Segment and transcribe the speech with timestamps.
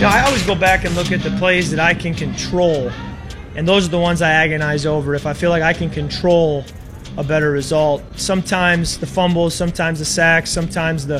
[0.00, 2.90] You know, I always go back and look at the plays that I can control,
[3.54, 5.14] and those are the ones I agonize over.
[5.14, 6.64] If I feel like I can control
[7.18, 11.18] a better result, sometimes the fumbles, sometimes the sacks, sometimes the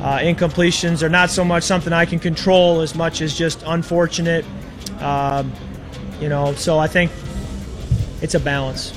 [0.00, 4.44] uh, incompletions are not so much something I can control as much as just unfortunate.
[5.00, 5.50] Um,
[6.20, 7.10] you know, so I think
[8.20, 8.92] it's a balance.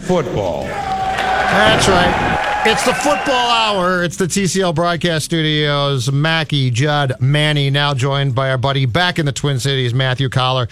[0.00, 0.64] Football.
[0.64, 2.38] That's right.
[2.66, 4.04] It's the football hour.
[4.04, 6.10] It's the TCL broadcast studios.
[6.12, 10.68] Mackey, Judd, Manny, now joined by our buddy back in the Twin Cities, Matthew Coller.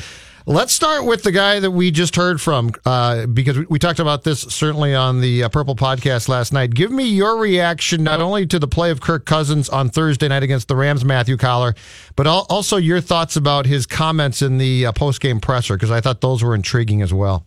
[0.48, 3.98] Let's start with the guy that we just heard from, uh, because we, we, talked
[3.98, 6.72] about this certainly on the uh, Purple podcast last night.
[6.72, 10.44] Give me your reaction not only to the play of Kirk Cousins on Thursday night
[10.44, 11.74] against the Rams, Matthew Coller,
[12.14, 15.90] but al- also your thoughts about his comments in the uh, post game presser, because
[15.90, 17.44] I thought those were intriguing as well.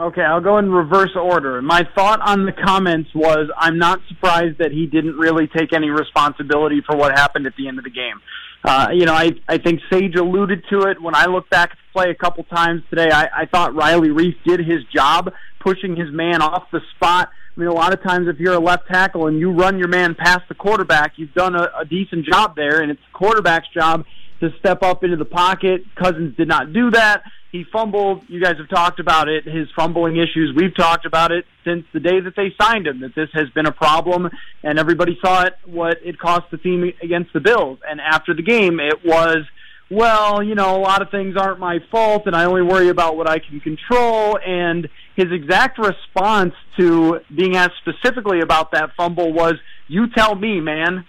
[0.00, 1.60] Okay, I'll go in reverse order.
[1.60, 5.90] My thought on the comments was I'm not surprised that he didn't really take any
[5.90, 8.20] responsibility for what happened at the end of the game.
[8.62, 11.78] Uh, you know, I, I think Sage alluded to it when I look back at
[11.78, 13.10] the play a couple times today.
[13.10, 17.30] I, I thought Riley Reiff did his job pushing his man off the spot.
[17.56, 19.88] I mean, a lot of times if you're a left tackle and you run your
[19.88, 23.68] man past the quarterback, you've done a, a decent job there, and it's the quarterback's
[23.74, 24.04] job
[24.38, 25.82] to step up into the pocket.
[25.96, 27.24] Cousins did not do that.
[27.50, 28.24] He fumbled.
[28.28, 29.44] You guys have talked about it.
[29.44, 30.52] His fumbling issues.
[30.54, 33.00] We've talked about it since the day that they signed him.
[33.00, 34.28] That this has been a problem,
[34.62, 35.54] and everybody saw it.
[35.64, 37.78] What it cost the team against the Bills.
[37.88, 39.46] And after the game, it was,
[39.90, 43.16] well, you know, a lot of things aren't my fault, and I only worry about
[43.16, 44.38] what I can control.
[44.46, 49.54] And his exact response to being asked specifically about that fumble was,
[49.86, 51.06] "You tell me, man."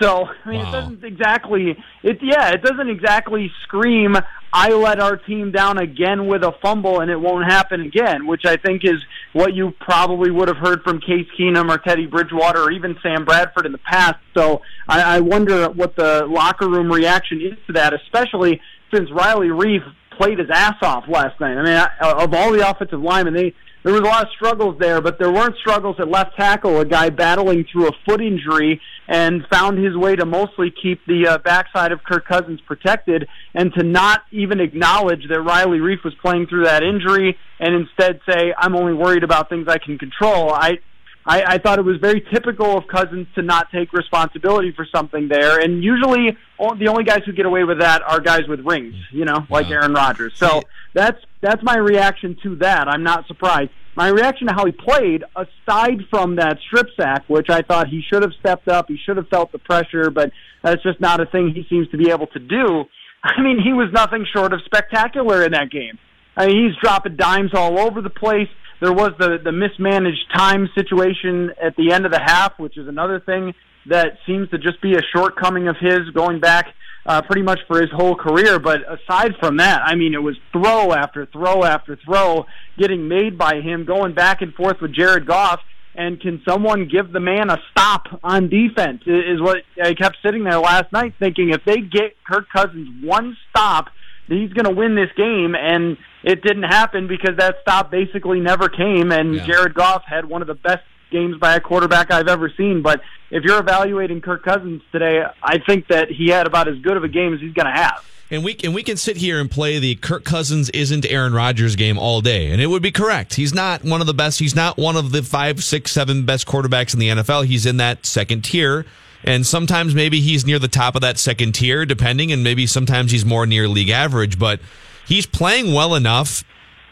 [0.00, 0.68] So I mean, wow.
[0.68, 2.18] it doesn't exactly it.
[2.20, 4.16] Yeah, it doesn't exactly scream.
[4.52, 8.26] I let our team down again with a fumble, and it won't happen again.
[8.26, 12.06] Which I think is what you probably would have heard from Case Keenum or Teddy
[12.06, 14.18] Bridgewater or even Sam Bradford in the past.
[14.36, 18.60] So I, I wonder what the locker room reaction is to that, especially
[18.92, 19.84] since Riley Reiff
[20.16, 21.56] played his ass off last night.
[21.56, 23.54] I mean, of all the offensive linemen, they
[23.84, 26.80] there was a lot of struggles there, but there weren't struggles at left tackle.
[26.80, 31.28] A guy battling through a foot injury and found his way to mostly keep the
[31.28, 36.14] uh, backside of Kirk Cousins protected, and to not even acknowledge that Riley Reiff was
[36.22, 40.50] playing through that injury, and instead say, "I'm only worried about things I can control."
[40.50, 40.78] I
[41.26, 45.28] I, I thought it was very typical of Cousins to not take responsibility for something
[45.28, 48.60] there, and usually all, the only guys who get away with that are guys with
[48.60, 49.72] rings, you know, like wow.
[49.72, 50.34] Aaron Rodgers.
[50.36, 50.60] So
[50.92, 52.88] that's that's my reaction to that.
[52.88, 53.70] I'm not surprised.
[53.96, 58.02] My reaction to how he played, aside from that strip sack, which I thought he
[58.12, 60.30] should have stepped up, he should have felt the pressure, but
[60.62, 62.84] that's just not a thing he seems to be able to do.
[63.24, 65.98] I mean, he was nothing short of spectacular in that game.
[66.36, 68.48] I mean, he's dropping dimes all over the place
[68.80, 72.88] there was the the mismanaged time situation at the end of the half, which is
[72.88, 73.54] another thing
[73.86, 76.66] that seems to just be a shortcoming of his going back
[77.06, 78.58] uh, pretty much for his whole career.
[78.58, 82.46] But aside from that, I mean, it was throw after throw after throw
[82.78, 85.60] getting made by him, going back and forth with Jared Goff.
[85.96, 89.02] And can someone give the man a stop on defense?
[89.06, 91.50] Is what I kept sitting there last night thinking.
[91.50, 93.90] If they get Kirk Cousins one stop,
[94.26, 95.54] he's going to win this game.
[95.54, 99.46] And it didn't happen because that stop basically never came, and yeah.
[99.46, 102.82] Jared Goff had one of the best games by a quarterback I've ever seen.
[102.82, 106.96] But if you're evaluating Kirk Cousins today, I think that he had about as good
[106.96, 108.04] of a game as he's going to have.
[108.30, 111.76] And we and we can sit here and play the Kirk Cousins isn't Aaron Rodgers
[111.76, 113.34] game all day, and it would be correct.
[113.34, 114.40] He's not one of the best.
[114.40, 117.44] He's not one of the five, six, seven best quarterbacks in the NFL.
[117.44, 118.86] He's in that second tier,
[119.24, 123.10] and sometimes maybe he's near the top of that second tier, depending, and maybe sometimes
[123.10, 124.38] he's more near league average.
[124.38, 124.60] But
[125.06, 126.44] he's playing well enough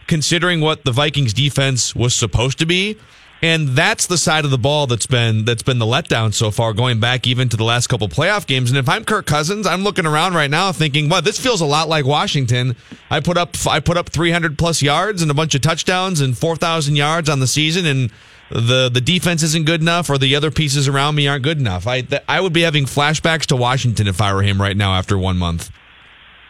[0.06, 2.98] considering what the Vikings defense was supposed to be
[3.44, 6.72] And that's the side of the ball that's been that's been the letdown so far,
[6.72, 8.70] going back even to the last couple playoff games.
[8.70, 11.66] And if I'm Kirk Cousins, I'm looking around right now thinking, "Wow, this feels a
[11.66, 12.76] lot like Washington.
[13.10, 16.38] I put up I put up 300 plus yards and a bunch of touchdowns and
[16.38, 18.10] 4,000 yards on the season, and
[18.52, 21.86] the the defense isn't good enough, or the other pieces around me aren't good enough.
[21.86, 25.18] I I would be having flashbacks to Washington if I were him right now after
[25.18, 25.70] one month."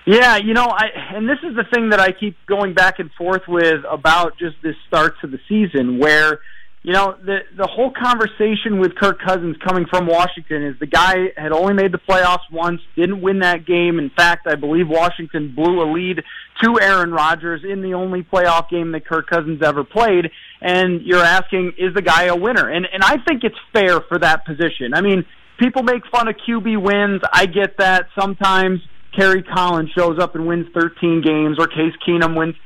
[0.05, 3.11] Yeah, you know, I and this is the thing that I keep going back and
[3.13, 6.41] forth with about just this start to the season where
[6.83, 11.29] you know, the the whole conversation with Kirk Cousins coming from Washington is the guy
[11.37, 14.01] had only made the playoffs once, didn't win that game.
[14.01, 16.23] In fact, I believe Washington blew a lead
[16.63, 20.31] to Aaron Rodgers in the only playoff game that Kirk Cousins ever played.
[20.61, 22.69] And you're asking, is the guy a winner?
[22.69, 24.93] And and I think it's fair for that position.
[24.93, 25.25] I mean,
[25.59, 27.23] people make fun of QB wins.
[27.33, 28.07] I get that.
[28.19, 28.81] Sometimes
[29.17, 32.57] Kerry Collins shows up and wins 13 games, or Case Keenum wins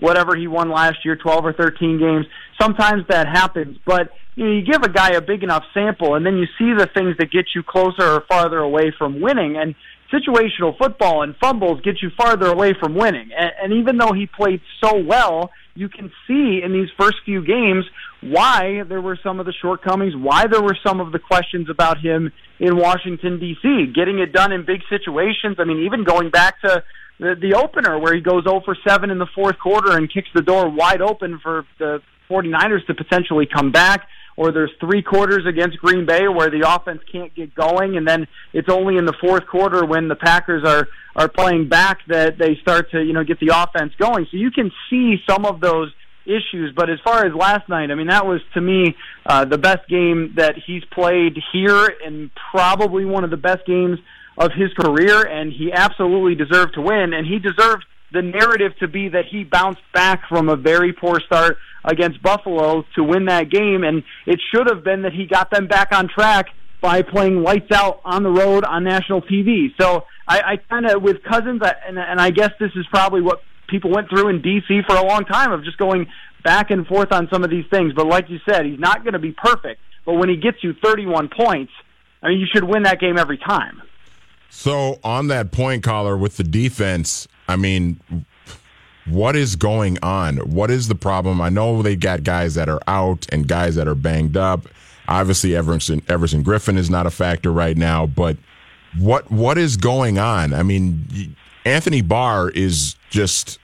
[0.00, 2.26] whatever he won last year, 12 or 13 games.
[2.60, 6.24] Sometimes that happens, but you know, you give a guy a big enough sample and
[6.24, 9.74] then you see the things that get you closer or farther away from winning and
[10.12, 13.30] situational football and fumbles get you farther away from winning.
[13.36, 17.44] And, and even though he played so well, you can see in these first few
[17.44, 17.84] games
[18.22, 21.98] why there were some of the shortcomings, why there were some of the questions about
[21.98, 23.92] him in Washington D.C.
[23.94, 25.56] Getting it done in big situations.
[25.58, 26.82] I mean, even going back to
[27.18, 30.28] the the opener where he goes 0 for 7 in the fourth quarter and kicks
[30.34, 35.46] the door wide open for the 49ers to potentially come back or there's three quarters
[35.46, 39.14] against Green Bay where the offense can't get going and then it's only in the
[39.20, 43.24] fourth quarter when the Packers are are playing back that they start to you know
[43.24, 45.92] get the offense going so you can see some of those
[46.26, 49.58] issues but as far as last night I mean that was to me uh the
[49.58, 53.98] best game that he's played here and probably one of the best games
[54.38, 58.88] of his career, and he absolutely deserved to win, and he deserved the narrative to
[58.88, 63.50] be that he bounced back from a very poor start against Buffalo to win that
[63.50, 66.46] game, and it should have been that he got them back on track
[66.80, 69.68] by playing lights out on the road on national TV.
[69.80, 73.22] So I, I kind of with Cousins, I, and, and I guess this is probably
[73.22, 76.06] what people went through in DC for a long time of just going
[76.44, 77.92] back and forth on some of these things.
[77.92, 79.80] But like you said, he's not going to be perfect.
[80.04, 81.72] But when he gets you 31 points,
[82.22, 83.82] I mean, you should win that game every time.
[84.48, 88.00] So on that point, Coller, with the defense, I mean,
[89.06, 90.38] what is going on?
[90.38, 91.40] What is the problem?
[91.40, 94.66] I know they got guys that are out and guys that are banged up.
[95.08, 98.36] Obviously, Everson Everson Griffen is not a factor right now, but
[98.98, 100.52] what what is going on?
[100.52, 101.36] I mean,
[101.66, 103.58] Anthony Barr is just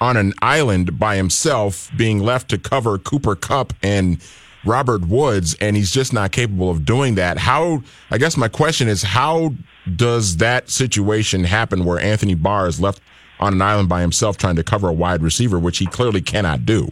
[0.00, 4.20] on an island by himself, being left to cover Cooper Kupp and
[4.64, 7.38] Robert Woods, and he's just not capable of doing that.
[7.38, 7.84] How?
[8.10, 9.54] I guess my question is, how
[9.94, 13.00] does that situation happen where Anthony Barr is left
[13.38, 16.66] on an island by himself trying to cover a wide receiver, which he clearly cannot
[16.66, 16.90] do?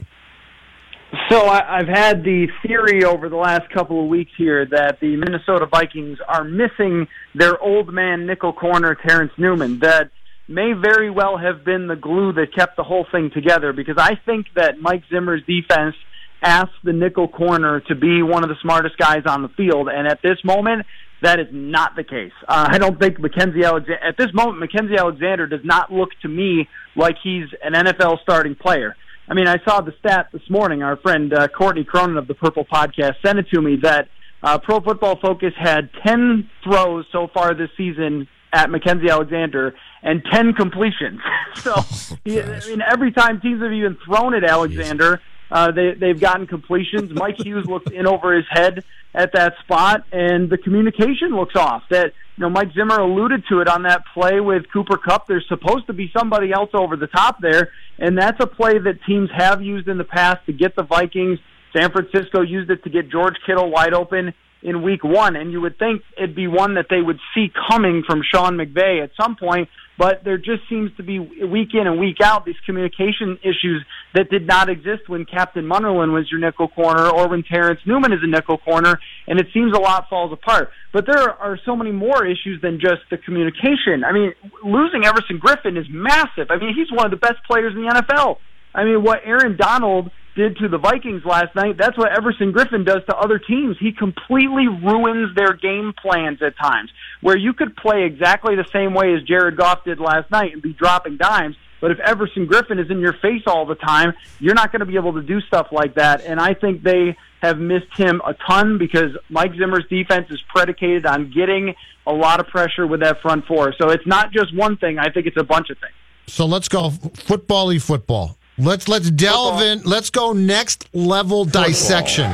[1.29, 5.17] So I, I've had the theory over the last couple of weeks here that the
[5.17, 9.81] Minnesota Vikings are missing their old man nickel corner, Terrence Newman.
[9.81, 10.11] That
[10.51, 14.17] may very well have been the glue that kept the whole thing together because I
[14.27, 15.95] think that Mike Zimmer's defense
[16.43, 20.07] asked the nickel corner to be one of the smartest guys on the field, and
[20.09, 20.87] at this moment,
[21.23, 22.33] that is not the case.
[22.49, 26.29] Uh, I don't think Mackensie Alexander, at this moment, Mackensie Alexander does not look to
[26.29, 28.97] me like he's an NFL starting player.
[29.29, 30.83] I mean, I saw the stat this morning.
[30.83, 34.09] Our friend uh, Courtney Cronin of the Purple Podcast sent it to me that
[34.43, 40.23] uh, Pro Football Focus had 10 throws so far this season at Mackensie Alexander and
[40.33, 41.21] 10 completions.
[41.57, 45.95] so, oh, he, I mean, every time teams have even thrown at Alexander, uh, they,
[45.95, 47.13] they've gotten completions.
[47.13, 51.83] Mike Hughes looks in over his head at that spot, and the communication looks off.
[51.91, 55.27] That you know, Mike Zimmer alluded to it on that play with Cooper Kupp.
[55.27, 59.03] There's supposed to be somebody else over the top there, and that's a play that
[59.07, 61.39] teams have used in the past to get the Vikings.
[61.77, 65.61] San Francisco used it to get George Kittle wide open in week one, and you
[65.61, 69.37] would think it'd be one that they would see coming from Sean McVay at some
[69.37, 69.69] point,
[70.01, 74.31] but there just seems to be week in and week out these communication issues that
[74.31, 78.21] did not exist when Captain Munnerlyn was your nickel corner or when Terrence Newman is
[78.23, 80.71] a nickel corner, and it seems a lot falls apart.
[80.91, 84.03] But there are so many more issues than just the communication.
[84.03, 84.33] I mean,
[84.65, 86.49] losing Everson Griffen is massive.
[86.49, 88.39] I mean, he's one of the best players in the NFL.
[88.75, 92.85] I mean, what Aaron Donald did to the Vikings last night, that's what Everson Griffen
[92.85, 93.77] does to other teams.
[93.79, 98.95] He completely ruins their game plans at times, where you could play exactly the same
[98.95, 101.57] way as Jared Goff did last night and be dropping dimes.
[101.81, 104.87] But if Everson Griffen is in your face all the time, you're not going to
[104.87, 106.23] be able to do stuff like that.
[106.23, 111.07] And I think they have missed him a ton because Mike Zimmer's defense is predicated
[111.07, 111.75] on getting
[112.07, 113.75] a lot of pressure with that front four.
[113.81, 114.99] So it's not just one thing.
[114.99, 115.95] I think it's a bunch of things.
[116.27, 119.69] So let's go football football Let's let's delve Football.
[119.69, 119.83] in.
[119.85, 122.31] Let's go next level dissection.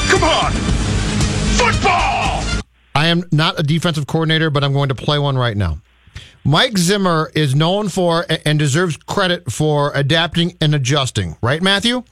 [0.00, 0.52] Come on!
[1.54, 2.42] Football!
[2.96, 5.78] I am not a defensive coordinator, but I'm going to play one right now.
[6.44, 12.02] Mike Zimmer is known for and deserves credit for adapting and adjusting, right, Matthew?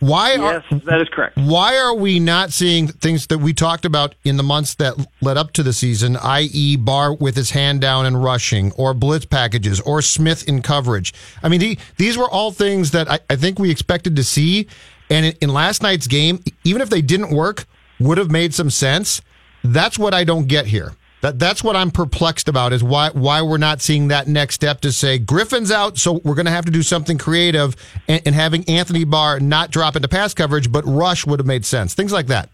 [0.00, 1.36] Why are Yes, that is correct.
[1.36, 5.36] why are we not seeing things that we talked about in the months that led
[5.36, 9.80] up to the season, i.e., Barr with his hand down and rushing, or blitz packages,
[9.80, 11.12] or Smith in coverage?
[11.42, 14.66] I mean, the, these were all things that I, I think we expected to see.
[15.10, 17.66] And in, in last night's game, even if they didn't work,
[18.00, 19.20] would have made some sense.
[19.62, 20.92] That's what I don't get here.
[21.22, 24.80] That that's what I'm perplexed about is why why we're not seeing that next step
[24.80, 27.76] to say Griffen's out, so we're going to have to do something creative,
[28.08, 31.64] and, and having Anthony Barr not drop into pass coverage, but rush would have made
[31.64, 31.94] sense.
[31.94, 32.50] Things like that.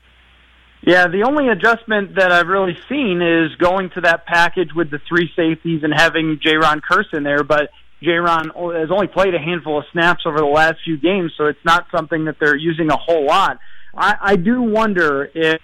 [0.83, 5.01] Yeah, the only adjustment that I've really seen is going to that package with the
[5.09, 7.71] three safeties and having Jayron Kearse in there, but
[8.03, 11.65] Jayron has only played a handful of snaps over the last few games, so it's
[11.65, 13.59] not something that they're using a whole lot.
[13.97, 15.61] I, I do wonder if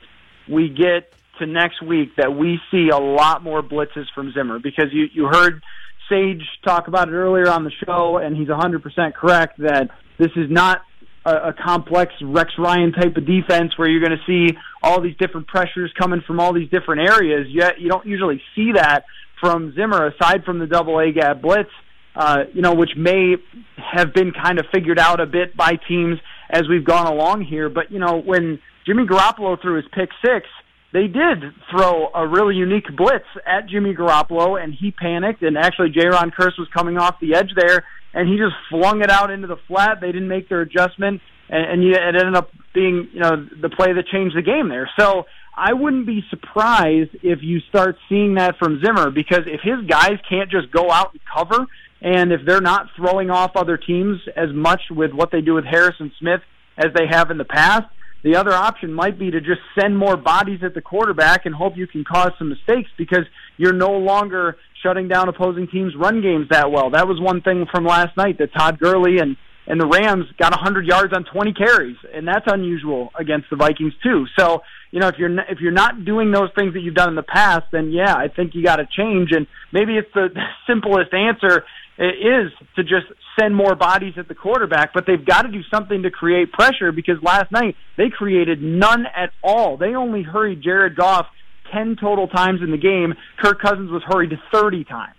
[0.48, 4.86] we get to next week that we see a lot more blitzes from Zimmer because
[4.92, 5.62] you, you heard
[6.08, 10.50] Sage talk about it earlier on the show, and he's 100% correct that this is
[10.50, 10.82] not
[11.24, 15.16] a, a complex Rex Ryan type of defense where you're going to see all these
[15.16, 17.46] different pressures coming from all these different areas.
[17.50, 19.04] Yet you don't usually see that
[19.40, 21.70] from Zimmer aside from the double A gap blitz,
[22.14, 23.36] uh, you know, which may
[23.76, 26.18] have been kind of figured out a bit by teams
[26.50, 27.68] as we've gone along here.
[27.68, 30.46] But you know, when Jimmy Garoppolo threw his pick six,
[30.94, 35.42] they did throw a really unique blitz at Jimmy Garoppolo, and he panicked.
[35.42, 37.84] And actually, Jayron Kearse was coming off the edge there,
[38.14, 40.00] and he just flung it out into the flat.
[40.00, 43.92] They didn't make their adjustment, and, and it ended up being, you know, the play
[43.92, 44.88] that changed the game there.
[44.96, 45.24] So
[45.56, 50.18] I wouldn't be surprised if you start seeing that from Zimmer, because if his guys
[50.28, 51.66] can't just go out and cover,
[52.02, 55.64] and if they're not throwing off other teams as much with what they do with
[55.64, 56.42] Harrison Smith
[56.78, 57.86] as they have in the past,
[58.24, 61.74] the other option might be to just send more bodies at the quarterback and hope
[61.76, 63.24] you can cause some mistakes because
[63.58, 66.90] you're no longer shutting down opposing teams' run games that well.
[66.90, 70.52] That was one thing from last night that Todd Gurley and and the Rams got
[70.52, 74.26] 100 yards on 20 carries, and that's unusual against the Vikings too.
[74.38, 77.14] So, you know, if you're if you're not doing those things that you've done in
[77.14, 79.30] the past, then yeah, I think you got to change.
[79.32, 80.28] And maybe it's the
[80.66, 81.64] simplest answer
[81.98, 83.06] is to just
[83.38, 86.92] send more bodies at the quarterback, but they've got to do something to create pressure
[86.92, 89.76] because last night they created none at all.
[89.76, 91.26] They only hurried Jared Goff
[91.72, 93.14] 10 total times in the game.
[93.40, 95.16] Kirk Cousins was hurried 30 times.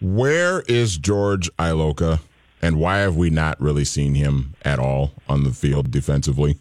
[0.00, 2.20] Where is George Iloka,
[2.60, 6.58] and why have we not really seen him at all on the field defensively?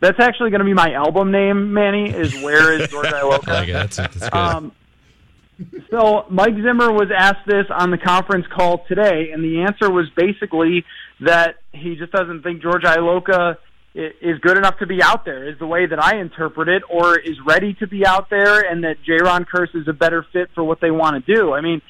[0.00, 3.48] That's actually going to be my album name, Manny, is Where is George Iloka?
[3.48, 3.72] I like it.
[3.72, 4.32] That's, that's good.
[4.32, 4.72] Um,
[5.90, 10.06] so Mike Zimmer was asked this on the conference call today, and the answer was
[10.16, 10.84] basically
[11.20, 13.56] that he just doesn't think George Iloka
[13.94, 17.18] is good enough to be out there, is the way that I interpret it, or
[17.18, 20.62] is ready to be out there, and that Jayron Kearse is a better fit for
[20.62, 21.52] what they want to do.
[21.52, 21.82] I mean,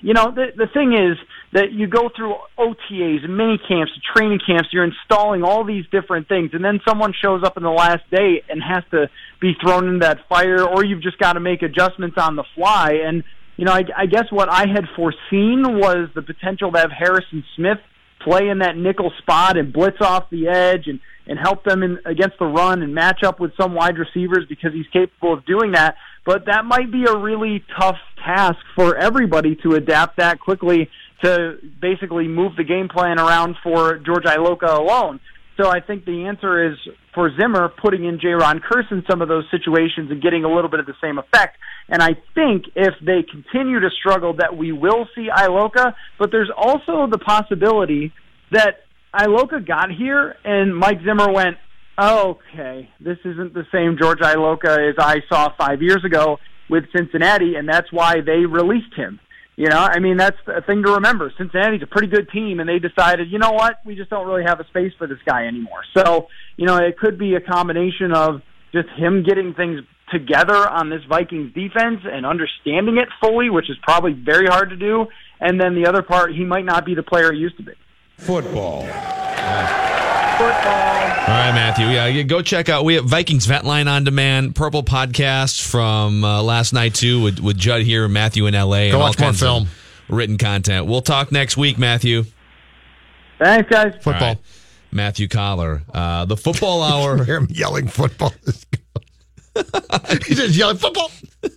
[0.00, 1.18] you know, the the thing is
[1.54, 4.68] that you go through OTAs and mini camps, and training camps.
[4.72, 8.42] You're installing all these different things, and then someone shows up in the last day
[8.48, 9.08] and has to
[9.40, 13.00] be thrown in that fire, or you've just got to make adjustments on the fly.
[13.06, 13.22] And
[13.56, 17.44] you know, I, I guess what I had foreseen was the potential to have Harrison
[17.54, 17.78] Smith
[18.20, 21.98] play in that nickel spot and blitz off the edge and and help them in
[22.04, 25.72] against the run and match up with some wide receivers because he's capable of doing
[25.72, 25.96] that.
[26.26, 30.90] But that might be a really tough task for everybody to adapt that quickly
[31.22, 35.20] to basically move the game plan around for George Iloka alone.
[35.56, 36.76] So I think the answer is
[37.14, 40.70] for Zimmer putting in Jayron Kearse in some of those situations and getting a little
[40.70, 41.56] bit of the same effect.
[41.88, 46.50] And I think if they continue to struggle that we will see Iloka, but there's
[46.56, 48.12] also the possibility
[48.50, 48.80] that
[49.14, 51.56] Iloka got here and Mike Zimmer went,
[52.00, 57.54] okay, this isn't the same George Iloka as I saw five years ago with Cincinnati,
[57.54, 59.20] and that's why they released him.
[59.56, 61.32] You know, I mean, that's a thing to remember.
[61.38, 64.42] Cincinnati's a pretty good team, and they decided, you know what, we just don't really
[64.44, 65.84] have a space for this guy anymore.
[65.96, 68.42] So, you know, it could be a combination of
[68.72, 69.80] just him getting things
[70.12, 74.76] together on this Vikings defense and understanding it fully, which is probably very hard to
[74.76, 75.06] do.
[75.40, 77.72] And then the other part, he might not be the player he used to be.
[78.18, 78.82] Football.
[80.38, 80.74] Football.
[81.26, 81.86] All right, Matthew.
[81.86, 82.84] Yeah, you go check out.
[82.84, 87.40] We have Vikings Vet Line on demand, Purple podcast from uh, last night too, with,
[87.40, 88.90] with Judd here, Matthew in L.A.
[88.90, 89.68] Go and all watch more kinds of film.
[90.08, 90.86] written content.
[90.86, 92.24] We'll talk next week, Matthew.
[93.38, 93.94] Thanks, guys.
[93.94, 94.14] Football.
[94.22, 94.38] All right.
[94.92, 97.24] Matthew Coller, uh, the Football Hour.
[97.24, 98.32] Hear him yelling football.
[100.26, 101.10] He's just yelling football.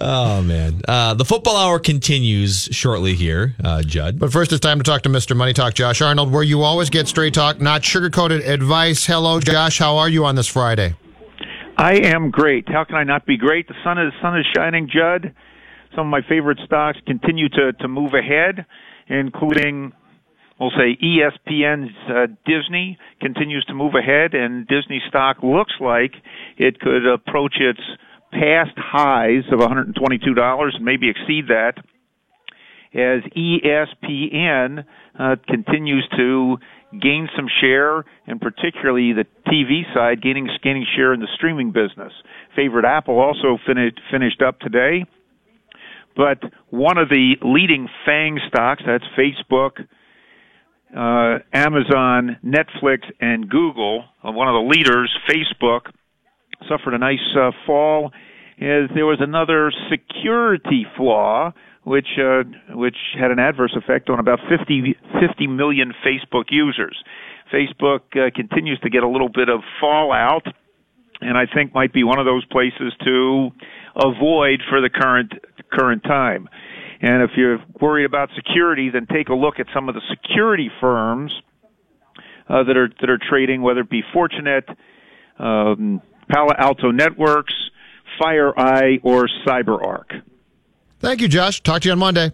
[0.00, 4.18] Oh man, uh, the football hour continues shortly here, uh, Judd.
[4.18, 5.36] But first, it's time to talk to Mr.
[5.36, 9.06] Money Talk, Josh Arnold, where you always get straight talk, not sugar-coated advice.
[9.06, 9.78] Hello, Josh.
[9.78, 10.94] How are you on this Friday?
[11.76, 12.68] I am great.
[12.68, 13.66] How can I not be great?
[13.66, 15.34] The sun is sun is shining, Judd.
[15.96, 18.66] Some of my favorite stocks continue to to move ahead,
[19.08, 19.92] including
[20.60, 26.12] we'll say ESPN's uh, Disney continues to move ahead, and Disney stock looks like
[26.56, 27.80] it could approach its
[28.32, 31.74] past highs of $122 and maybe exceed that
[32.94, 34.84] as ESPN
[35.18, 36.56] uh, continues to
[37.00, 42.12] gain some share, and particularly the TV side gaining gaining share in the streaming business.
[42.56, 45.04] Favorite Apple also finished finished up today,
[46.16, 46.38] but
[46.70, 49.86] one of the leading FANG stocks that's Facebook,
[50.96, 54.04] uh, Amazon, Netflix, and Google.
[54.24, 55.92] Uh, one of the leaders, Facebook,
[56.68, 58.12] suffered a nice uh, fall.
[58.60, 61.52] As there was another security flaw
[61.88, 62.42] which uh,
[62.76, 67.02] which had an adverse effect on about 50, 50 million Facebook users.
[67.52, 70.46] Facebook uh, continues to get a little bit of fallout,
[71.20, 73.50] and I think might be one of those places to
[73.96, 75.32] avoid for the current
[75.72, 76.48] current time.
[77.00, 80.70] And if you're worried about security, then take a look at some of the security
[80.80, 81.32] firms
[82.48, 84.68] uh, that are that are trading, whether it be Fortinet,
[85.38, 87.54] um, Palo Alto Networks,
[88.20, 90.22] FireEye, or CyberArk.
[91.00, 91.62] Thank you, Josh.
[91.62, 92.32] Talk to you on Monday.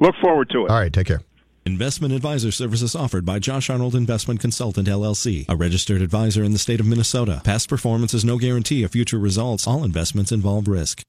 [0.00, 0.70] Look forward to it.
[0.70, 1.20] All right, take care.
[1.66, 6.58] Investment advisor services offered by Josh Arnold Investment Consultant LLC, a registered advisor in the
[6.58, 7.42] state of Minnesota.
[7.44, 9.66] Past performance is no guarantee of future results.
[9.66, 11.02] All investments involve risk.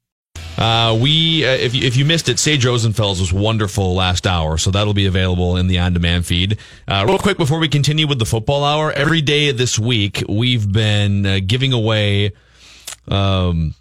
[0.57, 4.57] Uh, we, uh, if you, if you missed it, Sage Rosenfels was wonderful last hour,
[4.57, 6.57] so that'll be available in the on-demand feed.
[6.87, 10.71] Uh, real quick before we continue with the football hour, every day this week we've
[10.71, 12.33] been uh, giving away.
[13.07, 13.73] Um,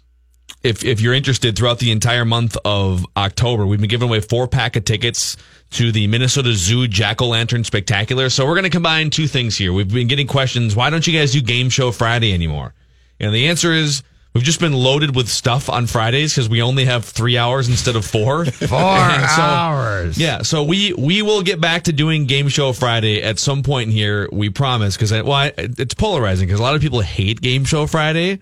[0.63, 4.47] if if you're interested, throughout the entire month of October, we've been giving away four
[4.47, 5.37] pack of tickets
[5.71, 8.29] to the Minnesota Zoo Jack O' Lantern Spectacular.
[8.29, 9.73] So we're going to combine two things here.
[9.73, 10.75] We've been getting questions.
[10.75, 12.73] Why don't you guys do Game Show Friday anymore?
[13.19, 16.85] And the answer is we've just been loaded with stuff on Fridays because we only
[16.85, 18.45] have three hours instead of four.
[18.45, 20.17] Four so, hours.
[20.17, 23.91] Yeah, so we we will get back to doing Game Show Friday at some point
[23.91, 24.29] here.
[24.31, 27.87] We promise because well, I, it's polarizing because a lot of people hate Game Show
[27.87, 28.39] Friday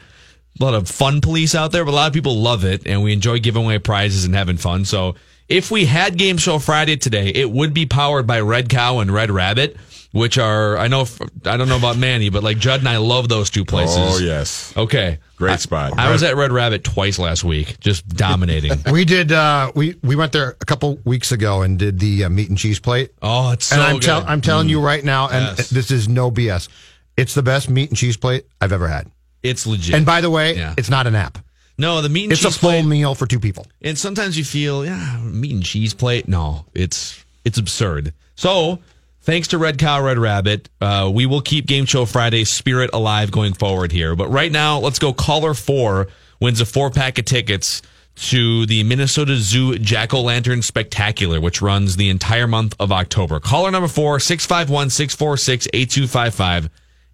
[0.59, 3.01] a lot of fun police out there, but a lot of people love it, and
[3.01, 4.83] we enjoy giving away prizes and having fun.
[4.83, 5.15] So
[5.47, 9.11] if we had Game Show Friday today, it would be powered by Red Cow and
[9.11, 9.77] Red Rabbit,
[10.11, 11.05] which are I know
[11.45, 13.97] I don't know about Manny, but like Judd and I love those two places.
[13.97, 15.97] Oh yes, Okay, great I- spot.
[15.99, 18.71] I, was at Red Rabbit twice last week, just dominating.
[18.91, 19.31] We did.
[19.31, 22.57] Uh, we we went there a couple weeks ago and did the uh, meat and
[22.57, 23.11] cheese plate.
[23.21, 24.03] oh, it's so and I'm, good.
[24.03, 25.69] tell, I'm telling you right now, and Yes.
[25.69, 26.69] this is no BS.
[27.17, 29.11] It's the best meat and cheese plate I've ever had.
[29.43, 29.95] it's legit.
[29.95, 30.73] And by the way, Yeah.
[30.77, 31.37] it's not an app.
[31.77, 32.85] no, the meat and It's a full plate.
[32.85, 33.67] meal for two people.
[33.81, 36.27] And sometimes you feel, yeah, meat and cheese plate.
[36.27, 38.13] No, it's it's absurd.
[38.35, 38.79] So,
[39.21, 43.31] thanks to Red Cow, Red Rabbit, uh, we will keep Game Show Friday spirit alive
[43.31, 44.15] going forward here.
[44.15, 45.13] But right now, let's go.
[45.13, 46.07] Caller four
[46.39, 47.81] wins a four pack of tickets
[48.15, 53.39] to the Minnesota Zoo Jack O' Lantern Spectacular, which runs the entire month of October.
[53.39, 56.69] Caller number four, 651 646 8255.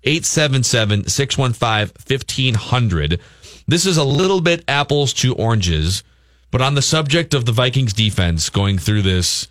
[0.06, 3.20] 877 615 1500.
[3.68, 6.04] This is a little bit apples to oranges,
[6.52, 9.48] but on the subject of the Vikings defense going through this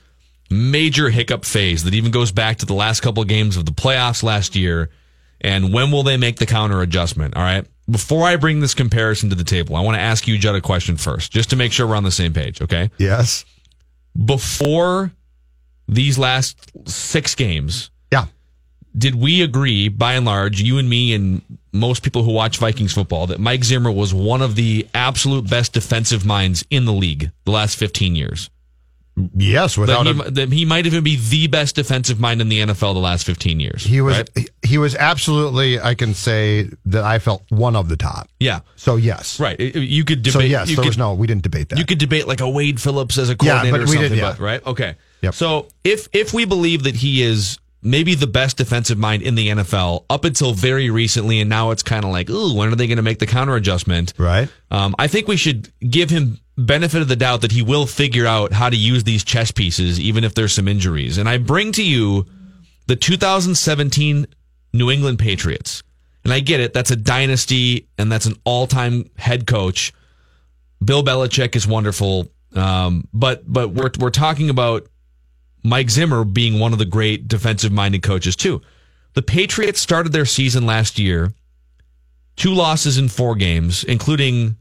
[0.50, 3.72] major hiccup phase that even goes back to the last couple of games of the
[3.72, 4.90] playoffs last year,
[5.40, 7.36] and when will they make the counter adjustment?
[7.36, 7.66] All right.
[7.90, 10.60] Before I bring this comparison to the table, I want to ask you, Judd, a
[10.62, 12.90] question first, just to make sure we're on the same page, okay?
[12.98, 13.44] Yes.
[14.24, 15.12] Before
[15.88, 16.56] these last
[16.88, 18.26] six games, Yeah.
[18.96, 22.92] did we agree, by and large, you and me and most people who watch Vikings
[22.94, 27.32] football, that Mike Zimmer was one of the absolute best defensive minds in the league
[27.44, 28.48] the last 15 years?
[29.36, 29.78] Yes.
[29.78, 33.00] Without he, a, he might even be the best defensive mind in the NFL the
[33.00, 33.84] last 15 years.
[33.84, 34.30] he was right?
[34.34, 35.80] he, he was absolutely.
[35.80, 38.28] I can say that I felt one of the top.
[38.40, 38.60] Yeah.
[38.76, 39.38] So yes.
[39.38, 39.58] Right.
[39.58, 40.32] You could debate.
[40.32, 41.14] So yes, you there could, was no.
[41.14, 41.78] We didn't debate that.
[41.78, 44.18] You could debate like a Wade Phillips as a Yeah, coordinator but or something, did,
[44.18, 44.30] yeah.
[44.32, 44.66] but right?
[44.66, 44.96] Okay.
[45.22, 45.34] Yep.
[45.34, 49.48] So if if we believe that he is maybe the best defensive mind in the
[49.48, 52.86] NFL up until very recently, and now it's kind of like, ooh, when are they
[52.86, 54.14] going to make the counter adjustment?
[54.18, 54.48] right.
[54.70, 58.26] Um, I think we should give him benefit of the doubt that he will figure
[58.26, 61.18] out how to use these chess pieces, even if there's some injuries.
[61.18, 62.26] And I bring to you
[62.86, 64.26] the 2017
[64.72, 65.82] New England Patriots.
[66.24, 66.72] And I get it.
[66.72, 69.92] That's a dynasty and that's an all time head coach.
[70.82, 72.28] Bill Belichick is wonderful.
[72.54, 74.86] Um, but, but we're, we're talking about
[75.64, 78.60] Mike Zimmer being one of the great defensive minded coaches too.
[79.14, 81.32] The Patriots started their season last year,
[82.36, 84.56] two losses in four games, including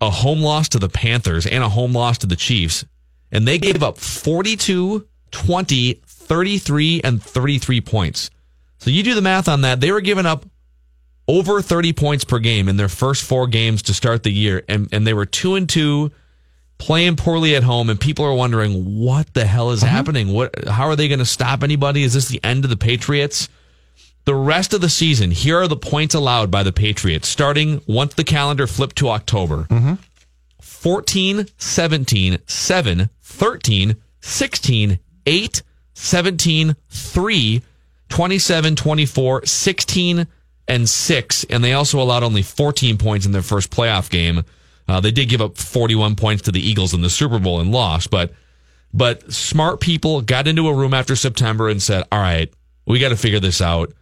[0.00, 2.84] a home loss to the Panthers and a home loss to the Chiefs,
[3.32, 8.30] and they gave up 42, 20, 33, and 33 points.
[8.78, 9.80] So you do the math on that.
[9.80, 10.44] They were giving up
[11.26, 14.88] over 30 points per game in their first four games to start the year, and,
[14.92, 16.12] and they were two and two,
[16.78, 19.94] playing poorly at home, and people are wondering what the hell is mm-hmm.
[19.94, 20.32] happening.
[20.32, 20.68] What?
[20.68, 22.02] How are they going to stop anybody?
[22.02, 23.48] Is this the end of the Patriots?
[24.24, 28.14] The rest of the season, here are the points allowed by the Patriots, starting once
[28.14, 29.68] the calendar flipped to October.
[29.70, 29.94] Mm-hmm.
[30.60, 35.62] 14, 17, 7, 13, 16, 8,
[35.94, 37.62] 17, 3,
[38.08, 40.26] 27, 24, 16,
[40.68, 41.44] and 6.
[41.44, 44.44] And they also allowed only 14 points in their first playoff game.
[44.88, 47.72] Uh, they did give up 41 points to the Eagles in the Super Bowl and
[47.72, 48.32] lost, but
[48.94, 52.52] but smart people got into a room after September and said, "All right,
[52.86, 53.92] we got to figure this out.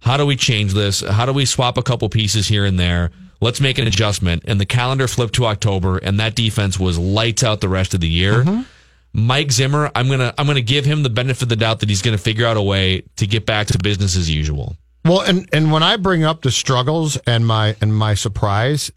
[0.00, 1.00] How do we change this?
[1.02, 3.10] How do we swap a couple pieces here and there?
[3.40, 7.44] Let's make an adjustment." And the calendar flipped to October, and that defense was lights
[7.44, 8.64] out the rest of the year.
[9.12, 12.02] Mike Zimmer, I'm gonna I'm gonna give him the benefit of the doubt that he's
[12.02, 14.76] gonna figure out a way to get back to business as usual.
[15.04, 18.90] Well, and and when I bring up the struggles and my and my surprise,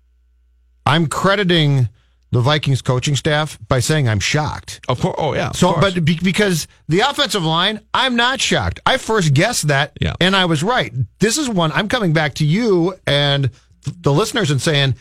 [0.85, 1.89] I'm crediting
[2.31, 4.79] the Vikings coaching staff by saying I'm shocked.
[4.89, 5.51] Of course, oh yeah.
[5.51, 8.79] So, but be, because the offensive line, I'm not shocked.
[8.85, 10.13] I first guessed that, Yeah.
[10.19, 10.91] and I was right.
[11.19, 13.51] This is one I'm coming back to you and
[13.85, 14.95] th- the listeners and saying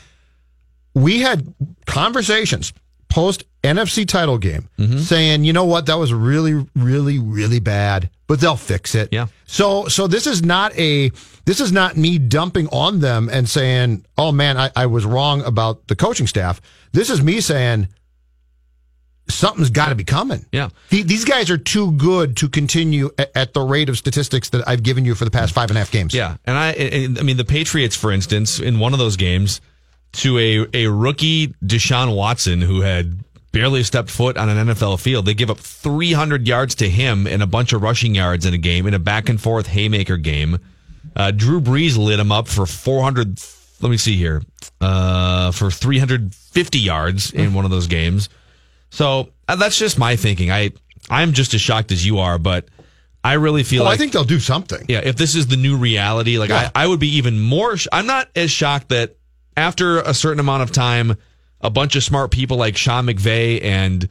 [0.94, 1.52] we had
[1.86, 2.72] conversations
[3.08, 4.98] post NFC title game Mm-hmm.
[4.98, 9.08] saying, you know what, that was really, really, really bad, but they'll fix it.
[9.12, 9.26] Yeah.
[9.46, 11.10] So, so this is not a,
[11.44, 15.42] this is not me dumping on them and saying, oh man, I, I was wrong
[15.42, 16.60] about the coaching staff.
[16.92, 17.88] This is me saying
[19.28, 20.44] something's got to be coming.
[20.52, 20.68] Yeah.
[20.90, 24.66] The- These guys are too good to continue at, at the rate of statistics that
[24.68, 26.12] I've given you for the past five and a half games.
[26.14, 26.70] Yeah, and I,
[27.18, 29.60] I mean, the Patriots, for instance, in one of those games,
[30.14, 33.18] to a a rookie Deshaun Watson who had
[33.52, 37.42] barely stepped foot on an NFL field, they give up 300 yards to him and
[37.42, 40.58] a bunch of rushing yards in a game in a back and forth haymaker game.
[41.14, 43.38] Uh, Drew Brees lit him up for 400.
[43.80, 44.42] Let me see here,
[44.80, 48.28] uh, for 350 yards in one of those games.
[48.90, 50.50] So uh, that's just my thinking.
[50.50, 50.70] I
[51.10, 52.66] I'm just as shocked as you are, but
[53.24, 54.84] I really feel Well, like I think they'll do something.
[54.88, 56.70] yeah, if this is the new reality, like Yeah.
[56.74, 57.76] I, I would be even more.
[57.76, 59.16] Sh- I'm not as shocked that
[59.56, 61.16] after a certain amount of time,
[61.62, 64.08] a bunch of smart people like Sean McVay and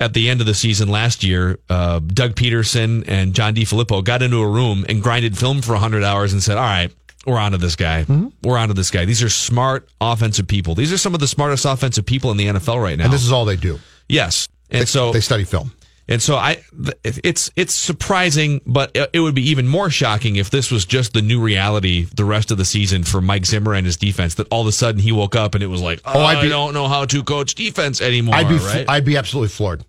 [0.00, 4.22] at the end of the season last year, uh, Doug Pederson and John DeFilippo got
[4.22, 6.92] into a room and grinded film for 100 hours and said, "All right,
[7.26, 8.02] we're onto this guy.
[8.02, 8.28] Mm-hmm.
[8.42, 9.04] We're onto this guy.
[9.04, 10.74] These are smart offensive people.
[10.74, 13.22] These are some of the smartest offensive people in the NFL right now." And this
[13.22, 13.78] is all they do.
[14.08, 15.72] yes, and They, so they study film.
[16.06, 16.62] And so I,
[17.02, 21.22] it's it's surprising, but it would be even more shocking if this was just the
[21.22, 24.34] new reality the rest of the season for Mike Zimmer and his defense.
[24.34, 26.48] That all of a sudden he woke up and it was like, oh, I'd I
[26.48, 28.34] don't know how to coach defense anymore.
[28.34, 28.84] I'd be, right?
[28.88, 29.84] I'd be absolutely floored.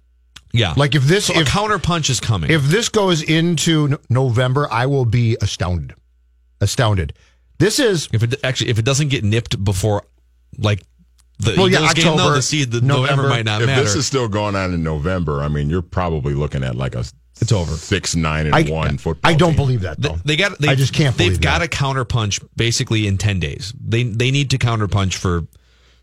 [0.53, 2.49] yeah, Like if this, so a if, counter punch is coming.
[2.49, 5.95] if this goes into November, I will be astounded.
[6.61, 7.11] Astounded.
[7.57, 10.03] This is if it actually if it doesn't get nipped before
[10.57, 10.81] like
[11.39, 13.23] the Well, yeah, Eagles game, though, October, the, seed, the November.
[13.23, 13.63] November might not be.
[13.63, 13.83] if matter.
[13.83, 17.03] this is still going on in November, I mean, you're probably looking at like a
[17.41, 17.73] It's over.
[17.73, 19.29] six nine and I, one football.
[19.29, 19.57] I don't team.
[19.57, 20.15] believe that They- though.
[20.23, 20.57] They got.
[20.59, 21.69] They, I just can't They've believe got that.
[21.71, 23.73] to counter punch basically in ten days.
[23.79, 25.45] They they need to counterpunch for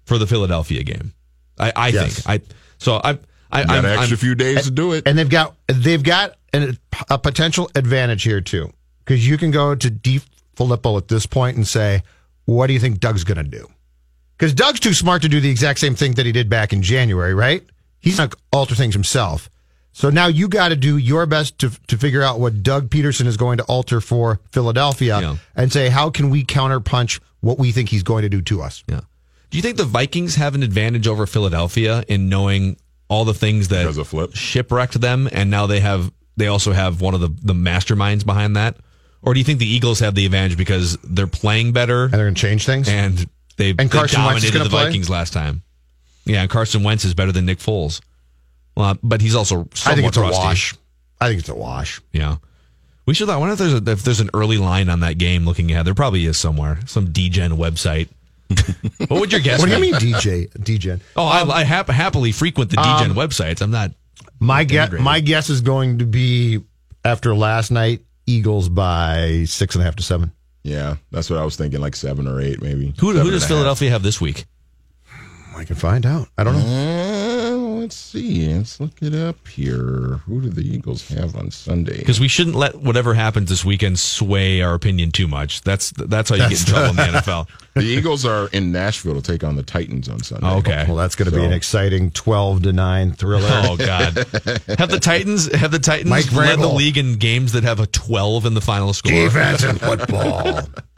[0.04, 1.12] for the Philadelphia game.
[1.58, 2.22] I, I Yes.
[2.22, 2.28] think.
[2.42, 3.18] I so I
[3.50, 5.06] I got I'm, an extra I'm- few days to do it.
[5.06, 6.76] and they've got they've got an,
[7.08, 8.70] a potential advantage here too,
[9.04, 10.20] because you can go to D
[10.56, 12.02] Filippo at this point and say,
[12.44, 13.68] "What do you think Doug's going to do?"
[14.42, 16.82] Because Doug's too smart to do the exact same thing that he did back in
[16.82, 17.62] January, right?
[18.00, 19.48] He's not gonna alter things himself.
[19.92, 23.26] So now you got to do your best to to figure out what Doug Pederson
[23.28, 25.36] is going to alter for Philadelphia, Yeah.
[25.54, 28.82] and say, "How can we counterpunch what we think he's going to do to us?"
[28.88, 29.02] yeah.
[29.50, 33.68] Do you think the Vikings have an advantage over Philadelphia in knowing all the things
[33.68, 34.34] that Flip?
[34.34, 38.56] shipwrecked them, and now they have they also have one of the the masterminds behind
[38.56, 38.74] that?
[39.24, 42.24] Or do you think the Eagles have the advantage because they're playing better And they're
[42.24, 42.88] going to change things.
[42.88, 44.84] and they, And they Carson Wentz is dominated gonna the play?
[44.84, 45.62] Vikings last time.
[46.24, 48.00] Yeah, and Carson Wentz is better than Nick Foles.
[48.76, 50.74] Well, but he's also I think it's a wash.
[51.20, 52.00] I think it's a wash.
[52.12, 52.36] Yeah,
[53.06, 53.28] we should.
[53.28, 55.44] I wonder if there's a, if there's an early line on that game.
[55.44, 56.78] Looking ahead, there probably is somewhere.
[56.86, 58.08] Some DGen website.
[59.08, 59.60] what would your guess?
[59.60, 60.50] What do you mean, DJ?
[60.52, 61.00] DJ?
[61.16, 63.62] Oh, I, um, I hap- happily frequent the DGen um, websites.
[63.62, 63.92] I'm not.
[64.40, 66.62] My guess, my guess is going to be
[67.04, 70.32] after last night, Eagles by six and a half to seven.
[70.62, 72.94] Yeah, that's what I was thinking, like seven or eight, maybe.
[73.00, 73.48] Who, who does and a half.
[73.48, 74.44] Philadelphia have this week?
[75.56, 76.28] I can find out.
[76.38, 76.64] I don't know.
[76.64, 77.11] Mm,
[77.82, 78.54] let's see.
[78.54, 80.20] Let's look it up here.
[80.26, 81.98] Who do the Eagles have on Sunday?
[81.98, 85.62] Because we shouldn't let whatever happens this weekend sway our opinion too much.
[85.62, 87.48] That's that's how you get in trouble in the NFL.
[87.74, 90.46] The Eagles are in Nashville to take on the Titans on Sunday.
[90.46, 90.84] Oh, okay.
[90.86, 93.48] Well, that's going to be an exciting twelve to nine thriller.
[93.64, 94.16] Oh God!
[94.78, 97.86] Have the Titans have the Titans Mike led the league in games that have a
[97.86, 99.12] twelve in the final score?
[99.12, 100.62] Defense and football.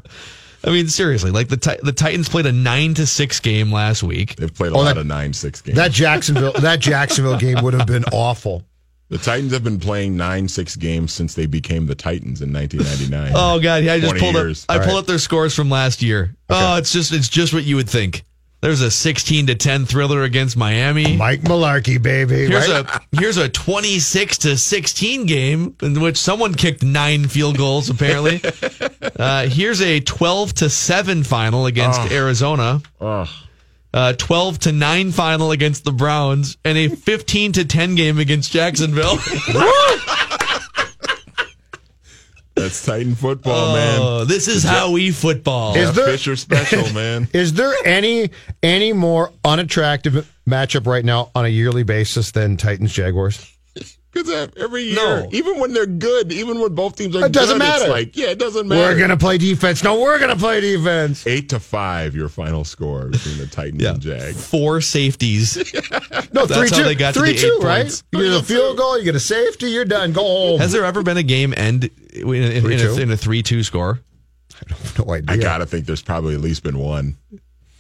[0.66, 4.36] I mean, seriously, like the the Titans played a nine to six game last week.
[4.36, 5.76] They've played a Oh, lot that- of nine six games.
[5.76, 8.64] That Jacksonville that Jacksonville game would have been awful.
[9.10, 13.32] the Titans have been playing nine six games since they became the Titans in 1999.
[13.36, 13.84] Oh God!
[13.84, 14.64] Yeah, I just pulled years.
[14.68, 14.76] up.
[14.76, 15.00] I All pulled right.
[15.00, 16.34] up their scores from last year.
[16.48, 18.24] Oh, it's just it's just what you would think.
[18.64, 21.18] There's a sixteen to ten thriller against Miami.
[21.18, 22.46] Mike Mularkey, baby.
[22.46, 22.86] Here's right?
[22.88, 27.90] a here's a 26 to 16 game in which someone kicked nine field goals.
[27.90, 28.40] Apparently,
[29.18, 32.80] uh, here's a 12 to seven final against Arizona.
[33.02, 33.28] Ugh.
[33.92, 38.50] Uh, 12 to 9 final against the Browns and a 15 to 10 game against
[38.50, 39.18] Jacksonville.
[42.54, 43.98] That's Titan football, man.
[44.00, 45.74] Oh, this is how we football.
[45.76, 47.28] Is Jeff there- Fisher special, man.
[47.34, 48.30] Is there any
[48.62, 53.53] any more unattractive matchup right now on a yearly basis than Titans Jaguars?
[54.14, 55.28] Because every year, No.
[55.32, 57.90] even when they're good, even when both teams are It doesn't good, it's matter.
[57.90, 58.80] like, yeah, it doesn't matter.
[58.80, 59.82] We're gonna play defense.
[59.82, 61.26] No, we're gonna play defense.
[61.26, 63.90] Eight to five, your final score between the Titans Yeah.
[63.90, 64.46] and Jags.
[64.46, 65.56] Four safeties.
[66.32, 66.84] No, That's three how two.
[66.84, 67.82] they got to three the two, eight right?
[67.82, 68.02] points.
[68.12, 70.12] You get a field goal, you get a safety, you're done.
[70.12, 70.60] Go home.
[70.60, 73.00] Has there ever been a game end in, in, in, a, 3-2?
[73.00, 74.00] in a 3 2 score?
[74.98, 75.32] no idea.
[75.32, 77.16] I gotta think there's probably at least been one.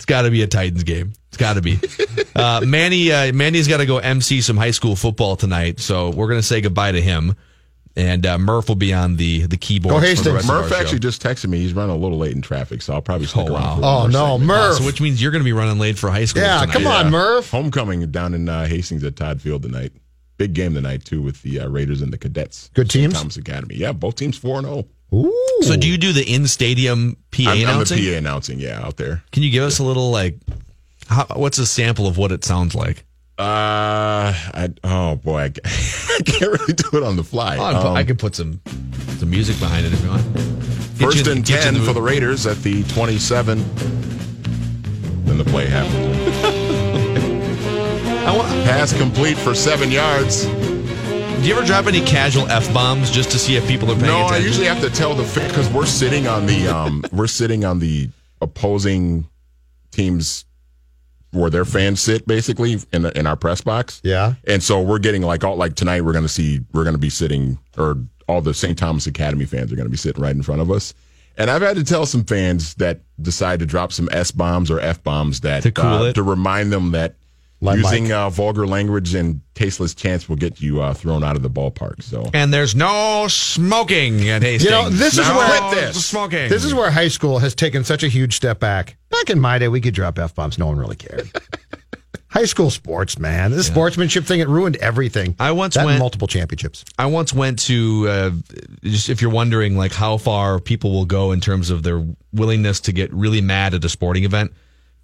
[0.04, 1.14] It's got to be a Titans game.
[1.28, 1.78] It's got to be.
[2.36, 6.26] Uh, Manny, uh, Manny's got to go MC some high school football tonight, so we're
[6.26, 7.36] going to say goodbye to him.
[7.94, 9.92] And uh, Murph will be on the the keyboard.
[9.92, 10.34] Go for the Hastings.
[10.34, 11.10] rest of Murph our actually show.
[11.10, 11.58] just texted me.
[11.60, 13.62] He's running a little late in traffic, so I'll probably stick Oh, around.
[13.62, 13.74] wow.
[13.76, 14.42] for one Oh no, segment.
[14.48, 14.76] Murph.
[14.78, 16.42] So which means you're going to be running late for high school.
[16.42, 16.72] yeah, tonight.
[16.72, 17.10] come on, Yeah.
[17.12, 17.50] Murph.
[17.52, 19.92] Homecoming down in uh, Hastings at Todd Field tonight.
[20.36, 22.68] Big game tonight too with the uh, Raiders and the Cadets.
[22.74, 23.04] Good St.
[23.04, 23.14] teams?
[23.14, 23.76] Thomas Academy.
[23.76, 24.86] Yeah, both teams four and zero.
[25.14, 25.58] Ooh.
[25.62, 27.98] So do you do the in stadium PA I'm, I'm the announcing?
[27.98, 28.60] PA announcing.
[28.60, 29.22] Yeah, out there.
[29.32, 30.36] Can you give us a little like,
[31.06, 33.04] how, what's a sample of what it sounds like?
[33.38, 37.56] Uh, I, oh boy, I, I can't really do it on the fly.
[37.58, 38.60] Oh, Um, I could put some
[39.18, 40.22] some music behind it if you want.
[40.34, 40.42] Get
[41.06, 42.00] First you- and get you in ten for the.
[42.02, 43.58] Raiders at the twenty-seven.
[45.24, 46.14] Then the play happened.
[48.26, 50.46] I want, Pass complete for seven yards.
[51.42, 54.06] Do you ever drop any casual f bombs just to see if people are paying
[54.06, 54.42] No, attention?
[54.42, 57.78] I usually have to tell the because we're sitting on the um we're sitting on
[57.78, 58.08] the
[58.40, 59.28] opposing
[59.90, 60.44] teams
[61.32, 64.00] where their fans sit basically in the, in our press box.
[64.04, 64.34] Yeah.
[64.46, 66.98] And so we're getting like all like tonight we're going to see we're going to
[67.00, 67.96] be sitting or
[68.28, 68.78] all the St.
[68.78, 70.94] Thomas Academy fans are going to be sitting right in front of us.
[71.36, 74.78] And I've had to tell some fans that decide to drop some S bombs or
[74.78, 76.14] F bombs that To cool uh, it?
[76.14, 77.16] to remind them that
[77.60, 81.42] Like using uh, vulgar language and tasteless chants will get you uh, thrown out of
[81.42, 82.02] the ballpark.
[82.02, 84.64] So and there's no smoking at Hastings.
[84.64, 86.48] You know, this is no where- smoking.
[86.50, 88.96] This is where high school has taken such a huge step back.
[89.10, 90.58] Back in my day, we could drop f bombs.
[90.58, 91.30] No one really cared.
[92.28, 93.52] high school sports, man.
[93.52, 95.36] This sportsmanship thing it ruined everything.
[95.38, 96.84] I once that went- multiple championships.
[96.98, 98.30] I once went to uh,
[98.82, 102.80] just if you're wondering like how far people will go in terms of their willingness
[102.80, 104.52] to get really mad at a sporting event.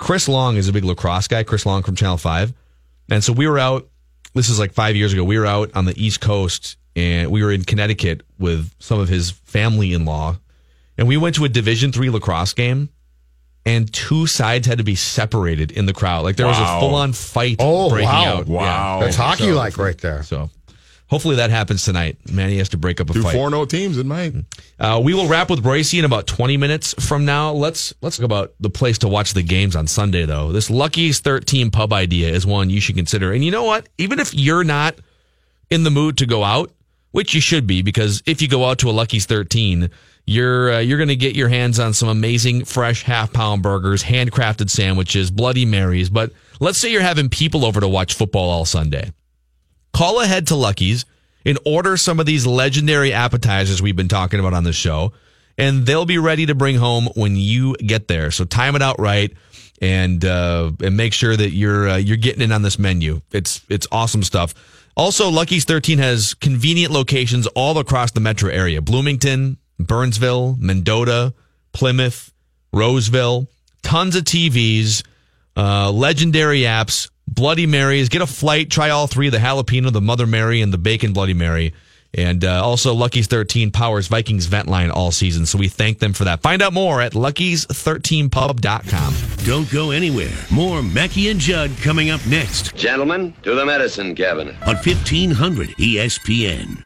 [0.00, 1.44] Chris Long is a big lacrosse guy.
[1.44, 2.52] Chris Long from Channel Five,
[3.10, 3.86] and so we were out.
[4.34, 5.22] This is like five years ago.
[5.22, 9.08] We were out on the East Coast and we were in Connecticut with some of
[9.08, 10.36] his family in law,
[10.98, 12.88] and we went to a Division three lacrosse game.
[13.66, 16.24] And two sides had to be separated in the crowd.
[16.24, 18.24] Like there was a full on fight Oh, breaking wow.
[18.38, 18.46] out.
[18.46, 19.00] Wow.
[19.00, 20.22] That's hockey So- like right there.
[20.22, 20.48] So
[21.10, 22.16] hopefully that happens tonight.
[22.32, 23.34] Manny has to break up a two fight.
[23.34, 24.32] four no teams in my
[24.78, 27.52] Uh, we will wrap with Royce in about 20 minutes from now.
[27.52, 30.52] Let's let's talk about the place to watch the games on Sunday, though.
[30.52, 33.32] This Lucky's 13 pub idea is one you should consider.
[33.32, 33.88] And you know what?
[33.98, 34.94] Even if you're not
[35.68, 36.72] in the mood to go out,
[37.10, 39.90] which you should be, because if you go out to a Lucky's 13,
[40.26, 44.04] you're uh, you're going to get your hands on some amazing fresh half pound burgers,
[44.04, 46.08] handcrafted sandwiches, Bloody Marys.
[46.08, 49.10] But let's say you're having people over to watch football all Sunday
[49.92, 51.04] call ahead to Lucky's
[51.44, 55.12] and order some of these legendary appetizers we've been talking about on the show,
[55.56, 58.30] and they'll be ready to bring home when you get there.
[58.30, 59.32] So time it out right
[59.80, 63.22] and uh, and make sure that you're uh, you're getting in on this menu.
[63.32, 64.54] It's it's awesome stuff.
[64.96, 71.34] Also, Lucky's 13 has convenient locations all across the metro area: Bloomington, Burnsville, Mendota,
[71.72, 72.32] Plymouth,
[72.72, 73.48] Roseville.
[73.82, 75.02] Tons of TVs,
[75.56, 78.08] uh, legendary apps, Bloody Marys.
[78.08, 81.34] Get a flight, try all three: the jalapeno, the Mother Mary, and the bacon Bloody
[81.34, 81.72] Mary.
[82.12, 85.46] And uh, also, Lucky's 13 powers Vikings vent line all season.
[85.46, 86.42] So we thank them for that.
[86.42, 89.14] Find out more at lucky's13pub.com.
[89.44, 90.30] Don't go anywhere.
[90.50, 94.54] More Mackey and Judd coming up next Gentlemen, to the medicine cabinet.
[94.66, 96.82] on 1500 ESPN.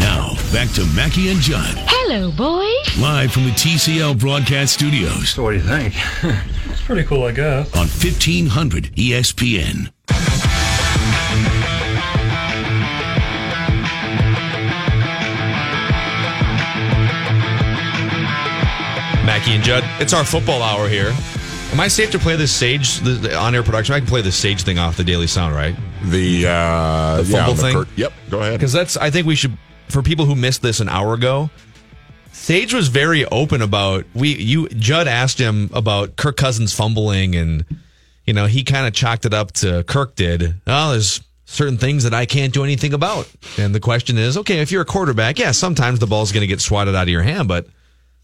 [0.00, 1.74] Now, back to Mackey and Judd.
[1.88, 2.98] Hello, boys.
[2.98, 5.30] Live from the TCL broadcast studios.
[5.30, 5.94] So, what do you think?
[6.70, 7.72] It's pretty cool, I guess.
[7.74, 9.90] On E 1500 ESPN.
[19.38, 21.14] Mackie and Judd, it's our football hour here.
[21.70, 23.94] Am I safe to play this Sage, the, the on-air production?
[23.94, 25.76] I can play the Sage thing off the Daily Sound, right?
[26.02, 27.74] The, uh, the yeah, fumble the thing.
[27.76, 28.54] cur- yep, go ahead.
[28.54, 29.56] Because that's, I think we should,
[29.90, 31.50] for people who missed this an hour ago,
[32.32, 34.34] Sage was very open about we.
[34.34, 37.64] You Judd asked him about Kirk Cousins fumbling, and
[38.26, 40.56] you know he kind of chalked it up to Kirk did.
[40.66, 44.58] Oh, there's certain things that I can't do anything about, and the question is, okay,
[44.58, 47.22] if you're a quarterback, yeah, sometimes the ball's going to get swatted out of your
[47.22, 47.68] hand, but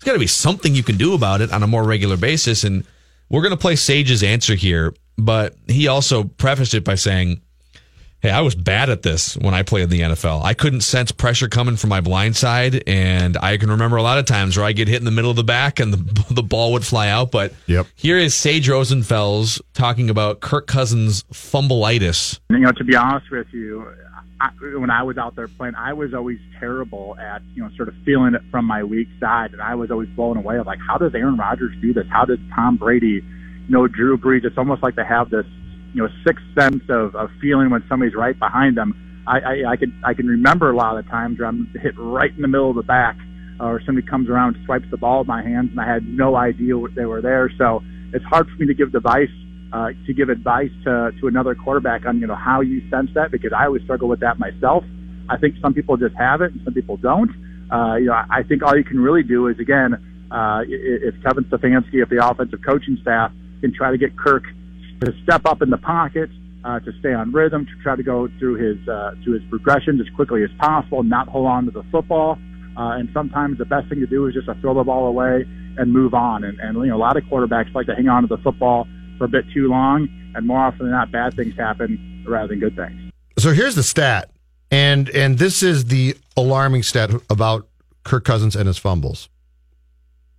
[0.05, 2.62] there's got to be something you can do about it on a more regular basis.
[2.62, 2.85] And
[3.31, 7.40] we're going to play Sage's answer here, but he also prefaced it by saying,
[8.21, 10.43] Hey, I was bad at this when I played in the NFL.
[10.45, 14.19] I couldn't sense pressure coming from my blind side, and I can remember a lot
[14.19, 16.43] of times where I get hit in the middle of the back and the, the
[16.43, 17.31] ball would fly out.
[17.31, 17.87] But yep.
[17.97, 22.40] here is Sage Rosenfels talking about Kirk Cousins' fumbleitis.
[22.49, 23.87] You know, to be honest with you,
[24.44, 27.88] I, when I was out there playing, I was always terrible at you know sort
[27.88, 30.59] of feeling it from my weak side, and I was always blown away.
[30.59, 32.04] of Like, how does Aaron Rodgers do this?
[32.11, 33.22] How does Tom Brady, you
[33.68, 34.44] know, Drew Brees?
[34.44, 35.46] It's almost like they have this
[35.94, 38.94] you know sixth sense of, of feeling when somebody's right behind them.
[39.26, 42.30] I, I, I can I can remember a lot of times where I'm hit right
[42.30, 43.16] in the middle of the back,
[43.61, 46.07] uh, or somebody comes around and swipes the ball with my hands, and I had
[46.07, 47.50] no idea they were there.
[47.57, 49.30] So it's hard for me to give advice
[49.75, 53.33] uh, to give advice to to another quarterback on you know how you sense that
[53.33, 54.85] because I always struggle with that myself.
[55.29, 57.31] I think some people just have it and some people don't.
[57.73, 59.95] Uh, you know, I think all you can really do is again,
[60.31, 63.33] uh, if Kevin Stefanski, if the offensive coaching staff
[63.63, 64.45] can try to get Kirk
[65.01, 66.31] to step up in the pocket,
[66.65, 70.01] uh, to stay on rhythm, to try to go through his uh, through his progressions
[70.01, 72.39] as quickly as possible, not hold on to the football.
[72.77, 75.45] Uh, and sometimes the best thing to do is just to throw the ball away
[75.79, 76.45] and move on.
[76.45, 78.87] And, and you know, a lot of quarterbacks like to hang on to the football
[79.18, 82.61] for a bit too long, and more often than not, bad things happen rather than
[82.61, 83.12] good things.
[83.38, 84.31] So here's the stat,
[84.70, 87.66] and and this is the alarming stat about
[88.05, 89.29] Kirk Cousins and his fumbles.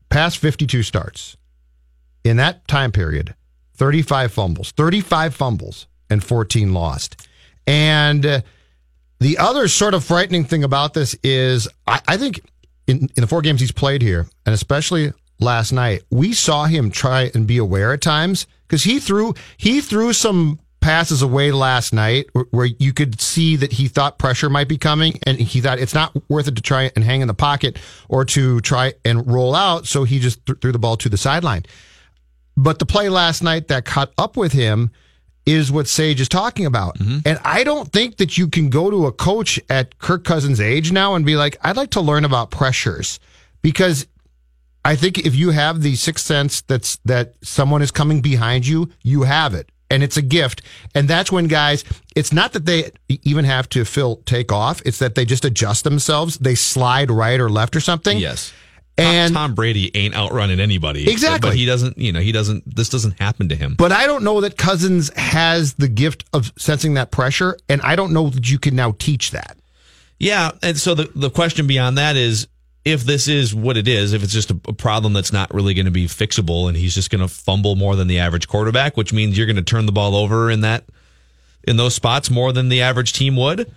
[0.09, 1.35] Past 52 starts
[2.23, 3.35] in that time period,
[3.75, 7.27] 35 fumbles, 35 fumbles, and 14 lost.
[7.67, 8.41] And uh,
[9.19, 12.41] the other sort of frightening thing about this is, I, I think
[12.87, 16.91] in, in the four games he's played here, and especially last night, we saw him
[16.91, 21.93] try and be aware at times because he threw he threw some passes away last
[21.93, 25.79] night where, you could see that he thought pressure might be coming, and he thought
[25.79, 29.25] it's not worth it to try and hang in the pocket or to try and
[29.25, 31.63] roll out, so he just th- threw the ball to the sideline.
[32.55, 34.91] But the play last night that caught up with him
[35.47, 36.99] is what Sage is talking about.
[36.99, 37.19] Mm-hmm.
[37.25, 40.91] And I don't think that you can go to a coach at Kirk Cousins' age
[40.91, 43.19] now and be like, I'd like to learn about pressures
[43.63, 44.05] because
[44.85, 48.91] I think if you have the sixth sense that's that someone is coming behind you,
[49.01, 49.69] you have it.
[49.89, 50.61] And it's a gift.
[50.93, 51.83] And that's when guys,
[52.15, 54.81] it's not that they even have to fill take off.
[54.85, 56.37] It's that they just adjust themselves.
[56.37, 58.17] They slide right or left or something.
[58.17, 58.53] Yes.
[58.97, 61.09] And Tom Brady ain't outrunning anybody.
[61.09, 61.49] Exactly.
[61.49, 63.75] But he doesn't, you know, he doesn't, this doesn't happen to him.
[63.75, 67.57] But I don't know that Cousins has the gift of sensing that pressure.
[67.67, 69.57] And I don't know that you can now teach that.
[70.19, 70.51] Yeah.
[70.63, 72.47] And so the, the question beyond that is
[72.85, 75.85] if this is what it is, if it's just a, problem that's not really going
[75.85, 79.11] to be fixable and he's just going to fumble more than the average quarterback, which
[79.11, 80.85] means you're going to turn the ball over in that,
[81.67, 83.73] in those spots more than the average team would.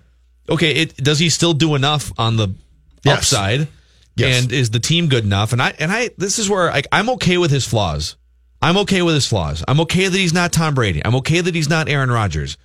[0.49, 0.73] Okay.
[0.73, 2.55] It, does he still do enough on the
[3.03, 3.19] Yes.
[3.19, 3.69] upside?
[4.17, 4.43] Yes.
[4.43, 5.53] And is the team good enough?
[5.53, 8.17] And I, and I, this is where like, I'm okay with his flaws.
[8.61, 9.65] I'm okay with his flaws.
[9.69, 11.01] I'm okay that he's not Tom Brady.
[11.05, 12.59] I'm okay that he's not Aaron Rodgers.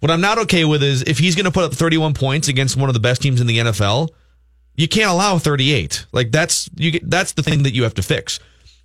[0.00, 2.76] What I'm not okay with is if he's going to put up 31 points against
[2.76, 4.10] one of the best teams in the NFL,
[4.80, 6.06] you can't allow 38.
[6.12, 8.40] Like that's you get, that's the thing that you have to fix.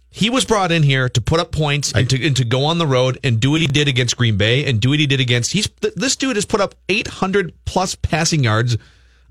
[0.09, 2.77] He was brought in here to put up points and to, and to go on
[2.77, 5.19] the road and do what he did against Green Bay and do what he did
[5.19, 8.77] against he's this dude has put up 800 plus passing yards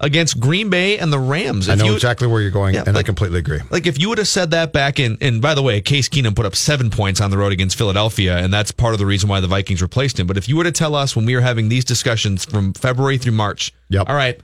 [0.01, 1.69] against Green Bay and the Rams.
[1.69, 3.61] I know you- exactly where you're going, Yeah, and I completely agree.
[3.71, 6.35] like if you would have said that back in, and by the way, Case Keenum
[6.35, 9.29] put up seven points on the road against Philadelphia, and that's part of the reason
[9.29, 10.27] why the Vikings replaced him.
[10.27, 13.19] But if you were to tell us when we were having these discussions from February
[13.19, 14.09] through March, Yep.
[14.11, 14.39] all right,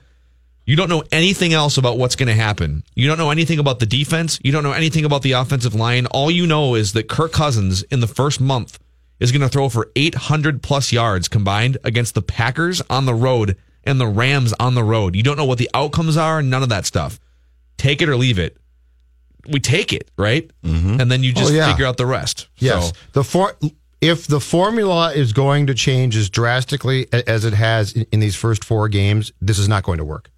[0.67, 2.85] you don't know anything else about what's going to happen.
[2.95, 4.39] You don't know anything about the defense.
[4.43, 6.07] You don't know anything about the offensive line.
[6.07, 8.79] All you know is that Kirk Cousins in the first month
[9.19, 13.57] is going to throw for 800 plus yards combined against the Packers on the road
[13.85, 15.17] and the Rams on the road.
[15.17, 17.19] You don't know what the outcomes are, none of that stuff.
[17.77, 18.57] Take it or leave it.
[19.49, 20.51] We take it, right?
[20.63, 21.01] Mm-hmm.
[21.01, 21.71] And then you just Oh, yeah.
[21.71, 22.49] figure out the rest.
[22.59, 22.89] Yes.
[22.91, 23.57] So, The for
[24.03, 28.37] if the formula is going to change as drastically as it has in, in these
[28.37, 30.31] first four games, this is not going to work.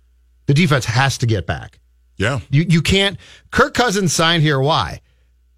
[0.52, 1.78] The defense has to get back.
[2.18, 2.40] Yeah.
[2.50, 3.16] You you can't.
[3.50, 4.60] Kirk Cousins signed here.
[4.60, 5.00] Why?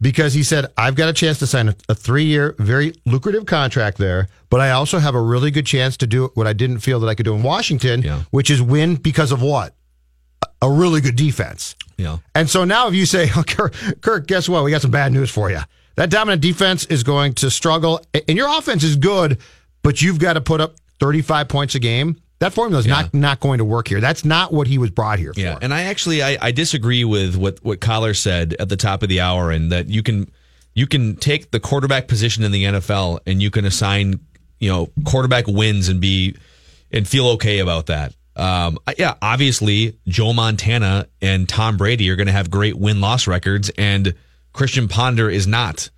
[0.00, 3.44] Because he said, I've got a chance to sign a, a three year, very lucrative
[3.44, 6.78] contract there, but I also have a really good chance to do what I didn't
[6.78, 9.74] feel that I could do in Washington, which is win because of what?
[10.42, 11.74] A- A really good defense.
[11.96, 12.18] yeah.
[12.36, 14.62] And so now, if you say, oh, Kirk, Kirk, guess what?
[14.62, 15.58] We got some bad news for you.
[15.96, 19.38] That dominant defense is going to struggle, and your offense is good,
[19.82, 22.20] but you've got to put up 35 points a game.
[22.40, 24.00] That formula is not not going to work here.
[24.00, 25.40] That's not what he was brought here for.
[25.40, 29.02] Yeah, and I actually I, I disagree with what what Coller said at the top
[29.02, 30.30] of the hour, and that you can
[30.74, 34.20] you can take the quarterback position in the NFL and you can assign
[34.58, 36.36] you know quarterback wins and be
[36.90, 38.14] and feel okay about that.
[38.36, 43.28] Um, yeah, obviously Joe Montana and Tom Brady are going to have great win loss
[43.28, 44.14] records, and
[44.52, 45.90] Christian Ponder is not.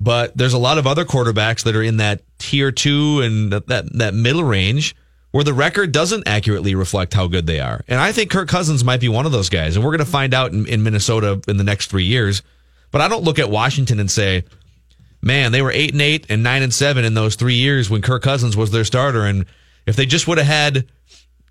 [0.00, 3.68] But there's a lot of other quarterbacks that are in that tier two and that
[3.68, 4.96] that, that middle range
[5.34, 7.84] where the record doesn't accurately reflect how good they are.
[7.88, 9.74] And I think Kirk Cousins might be one of those guys.
[9.74, 12.42] And we're going to find out in, in Minnesota in the next three years.
[12.92, 14.44] But I don't look at Washington and say,
[15.20, 18.00] man, they were eight and eight and nine and seven in those three years when
[18.00, 19.24] Kirk Cousins was their starter.
[19.24, 19.46] And
[19.86, 20.86] if they just would have had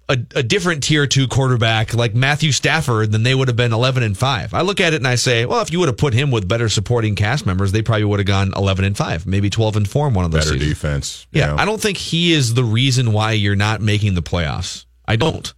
[0.10, 4.04] a, a different tier two quarterback like Matthew Stafford, then they would have been 11
[4.04, 4.54] and five.
[4.54, 6.47] I look at it and I say, well, if you would have put him with
[6.47, 9.89] better supporting cast members, they probably would have gone 11 and five, maybe 12 and
[9.89, 10.70] four in one of those Better seasons.
[10.70, 11.28] defense.
[11.32, 11.62] Yeah, Yeah.
[11.62, 14.86] I don't think he is the reason why you're not making the playoffs.
[15.08, 15.54] I don't.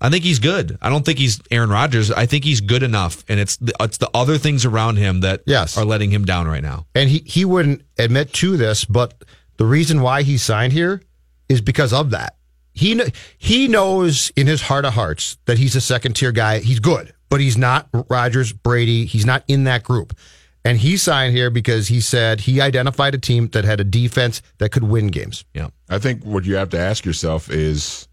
[0.00, 0.76] I think he's good.
[0.82, 2.10] I don't think he's Aaron Rodgers.
[2.10, 5.42] I think he's good enough, and it's the, it's the other things around him that
[5.46, 5.78] Yes.
[5.78, 6.86] are letting him down right now.
[6.94, 9.24] And he, he wouldn't admit to this, but
[9.56, 11.00] the reason why he signed here
[11.48, 12.36] is because of that.
[12.74, 13.00] He
[13.38, 16.58] he knows in his heart of hearts that he's a second tier guy.
[16.58, 19.06] He's good, but he's not Rodgers, Brady.
[19.06, 20.12] He's not in that group.
[20.66, 24.42] And he signed here because he said he identified a team that had a defense
[24.58, 25.44] that could win games.
[25.54, 25.68] Yeah.
[25.88, 28.08] I think what you have to ask yourself is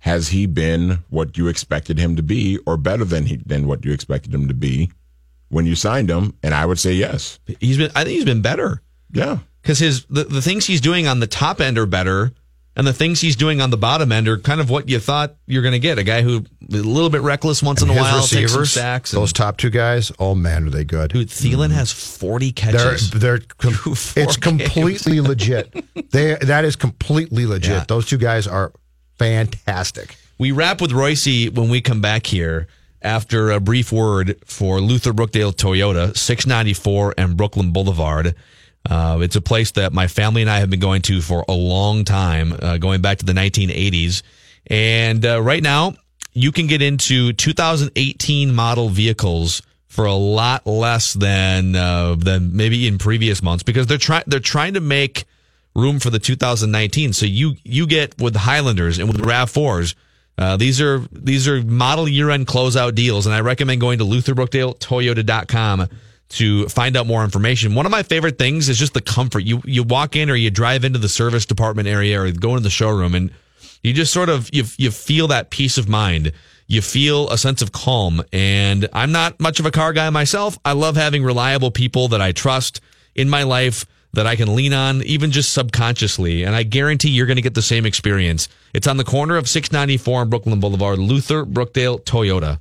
[0.00, 3.84] has he been what you expected him to be or better than he than what
[3.84, 4.90] you expected him to be
[5.48, 6.34] when you signed him?
[6.42, 7.38] And I would say yes.
[7.60, 7.90] He's been.
[7.94, 8.82] I think he's been better.
[9.12, 9.38] Yeah.
[9.62, 12.32] because his the, the things he's doing on the top end are better,
[12.76, 15.36] and the things he's doing on the bottom end are kind of what you thought
[15.46, 15.98] you're going to get.
[15.98, 19.12] A guy who a little bit reckless once in a while, takes some sacks.
[19.12, 21.12] And, those top two guys, oh man, are they good?
[21.12, 21.74] dude, Thielen mm.
[21.74, 23.10] has 40 They're catches.
[23.10, 25.72] they're com- Four it's completely legit.
[26.10, 27.70] They that is completely legit.
[27.70, 27.84] Yeah.
[27.86, 28.72] Those two guys are
[29.18, 30.16] fantastic.
[30.38, 32.66] We wrap with Royce when we come back here
[33.00, 38.34] after a brief word for Luther Brookdale Toyota, 694 and Brooklyn Boulevard.
[38.88, 41.54] Uh, it's a place that my family and I have been going to for a
[41.54, 44.22] long time, uh, going back to the 1980s.
[44.66, 45.94] And uh, right now,
[46.32, 52.86] you can get into 2018 model vehicles for a lot less than uh, than maybe
[52.88, 55.24] in previous months because they're trying they're trying to make
[55.76, 57.12] room for the 2019.
[57.12, 59.94] So you you get with Highlanders and with Rav Fours.
[60.36, 64.04] Uh, these are these are model year end closeout deals, and I recommend going to
[64.04, 65.88] LutherBrookdaleToyota.com
[66.30, 67.74] to find out more information.
[67.74, 69.40] One of my favorite things is just the comfort.
[69.40, 72.62] You you walk in or you drive into the service department area or go into
[72.62, 73.30] the showroom, and
[73.82, 76.32] you just sort of you you feel that peace of mind.
[76.66, 78.22] You feel a sense of calm.
[78.32, 80.58] And I'm not much of a car guy myself.
[80.64, 82.80] I love having reliable people that I trust
[83.14, 86.44] in my life that I can lean on, even just subconsciously.
[86.44, 88.48] And I guarantee you're going to get the same experience.
[88.72, 92.60] It's on the corner of 694 and Brooklyn Boulevard, Luther Brookdale Toyota.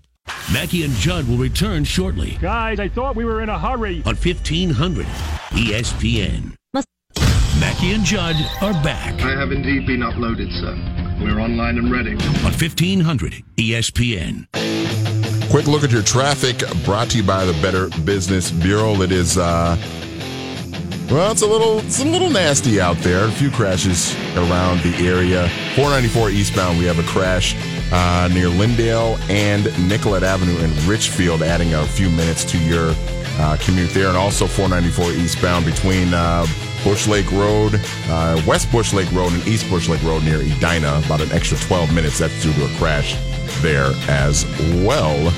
[0.52, 3.98] Mackey and Judd will return shortly Guys, I thought we were in a hurry.
[4.06, 5.06] on 1500
[5.52, 6.56] ESPN.
[7.60, 10.76] Mackey and Judd are back I have indeed been uploaded, sir.
[11.24, 12.12] We're online and ready.
[12.12, 14.48] on 1500 ESPN.
[15.50, 19.02] Quick look at your traffic brought to you by the Better Business Bureau.
[19.02, 19.78] It is uh
[21.12, 23.26] well, it's a little it's a little nasty out there.
[23.26, 25.48] A few crashes around the area.
[25.76, 27.54] 494 eastbound, we have a crash
[27.94, 32.94] uh, near Lyndale and Nicollet Avenue in Richfield, adding a few minutes to your
[33.38, 34.08] uh, commute there.
[34.08, 36.46] And also 494 eastbound between uh,
[36.84, 37.80] Bush Lake Road,
[38.10, 41.02] uh, West Bush Lake Road, and East Bush Lake Road near Edina.
[41.06, 42.18] About an extra 12 minutes.
[42.18, 43.16] That's due to a crash
[43.62, 44.46] there as
[44.84, 45.32] well.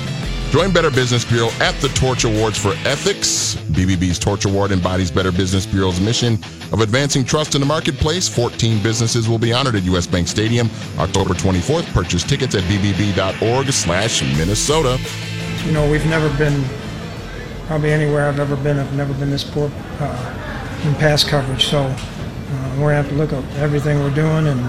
[0.50, 3.56] Join Better Business Bureau at the Torch Awards for Ethics.
[3.72, 6.34] BBB's Torch Award embodies Better Business Bureau's mission
[6.72, 8.28] of advancing trust in the marketplace.
[8.28, 10.06] 14 businesses will be honored at U.S.
[10.06, 11.92] Bank Stadium October 24th.
[11.92, 14.98] Purchase tickets at bbb.org slash Minnesota.
[15.64, 16.64] You know, we've never been
[17.66, 18.78] probably anywhere I've ever been.
[18.78, 21.66] I've never been this poor uh, in pass coverage.
[21.66, 24.60] So uh, we're gonna have to look at everything we're doing and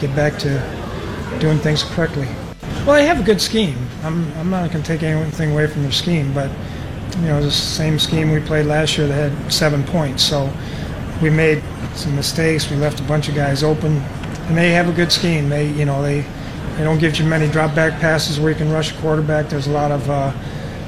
[0.00, 2.28] get back to doing things correctly.
[2.86, 3.76] Well, they have a good scheme.
[4.02, 6.50] I'm, I'm not going to take anything away from their scheme, but
[7.16, 10.22] you know, the same scheme we played last year They had seven points.
[10.22, 10.50] So
[11.20, 11.62] we made
[11.94, 12.70] some mistakes.
[12.70, 15.48] We left a bunch of guys open, and they have a good scheme.
[15.48, 16.24] They, you know, they
[16.76, 19.48] they don't give you many drop back passes where you can rush a quarterback.
[19.50, 20.32] There's a lot of uh,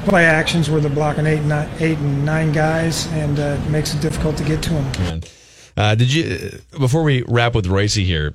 [0.05, 3.95] play actions where they're blocking eight, nine, eight and nine guys, and uh, it makes
[3.95, 5.21] it difficult to get to them.
[5.77, 8.33] Uh, did you before we wrap with Royce here?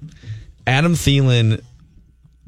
[0.67, 1.63] Adam Thielen,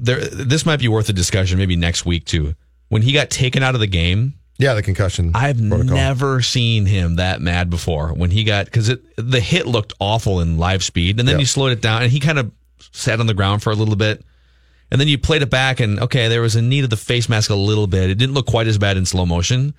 [0.00, 0.20] there.
[0.20, 2.54] This might be worth a discussion maybe next week too.
[2.88, 5.32] When he got taken out of the game, yeah, the concussion.
[5.34, 5.96] I've protocol.
[5.96, 8.08] never seen him that mad before.
[8.08, 11.40] When he got because the hit looked awful in live speed, and then yep.
[11.40, 12.50] you slowed it down, and he kind of
[12.92, 14.24] sat on the ground for a little bit,
[14.90, 17.28] and then you played it back, and okay, there was a need of the face
[17.28, 18.10] mask a little bit.
[18.10, 19.74] It didn't look quite as bad in slow motion.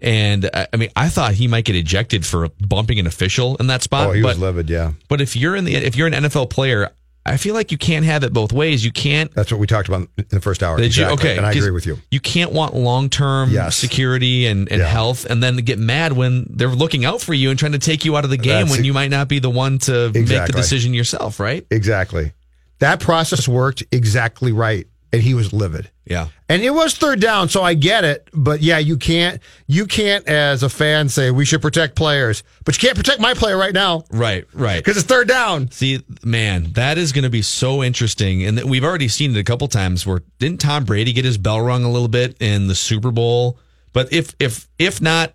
[0.00, 3.82] And I mean, I thought he might get ejected for bumping an official in that
[3.82, 4.08] spot.
[4.08, 4.92] Oh, he but, was livid, yeah.
[5.08, 6.90] But if you're in the if you're an NFL player,
[7.28, 8.84] I feel like you can't have it both ways.
[8.84, 9.32] You can't.
[9.34, 10.80] That's what we talked about in the first hour.
[10.80, 11.28] Exactly.
[11.28, 11.98] You, okay, and I agree with you.
[12.10, 13.76] You can't want long term yes.
[13.76, 14.86] security and, and yeah.
[14.86, 18.04] health, and then get mad when they're looking out for you and trying to take
[18.04, 20.36] you out of the game That's when you might not be the one to exactly.
[20.36, 21.38] make the decision yourself.
[21.40, 21.66] Right?
[21.70, 22.32] Exactly.
[22.78, 25.90] That process worked exactly right and he was livid.
[26.04, 26.28] Yeah.
[26.48, 30.26] And it was third down, so I get it, but yeah, you can't you can't
[30.26, 33.74] as a fan say we should protect players, but you can't protect my player right
[33.74, 34.04] now.
[34.10, 34.84] Right, right.
[34.84, 35.70] Cuz it's third down.
[35.70, 39.44] See, man, that is going to be so interesting and we've already seen it a
[39.44, 42.74] couple times where didn't Tom Brady get his bell rung a little bit in the
[42.74, 43.58] Super Bowl?
[43.92, 45.34] But if if if not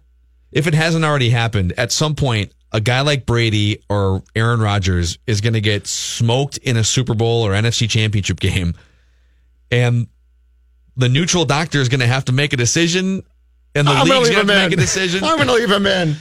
[0.52, 5.20] if it hasn't already happened, at some point a guy like Brady or Aaron Rodgers
[5.28, 8.74] is going to get smoked in a Super Bowl or NFC Championship game
[9.72, 10.08] and
[10.96, 13.24] the neutral doctor is going to have to make a decision,
[13.76, 15.24] and the I'm league's going to make a decision.
[15.24, 16.16] I'm going to leave him in.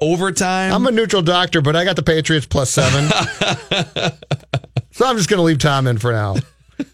[0.00, 0.72] Overtime.
[0.72, 3.08] I'm a neutral doctor, but I got the Patriots plus seven.
[4.92, 6.36] so I'm just going to leave Tom in for now.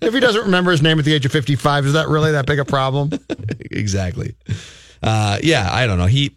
[0.00, 2.46] If he doesn't remember his name at the age of 55, is that really that
[2.46, 3.10] big a problem?
[3.60, 4.34] exactly.
[5.02, 6.06] Uh, yeah, I don't know.
[6.06, 6.36] He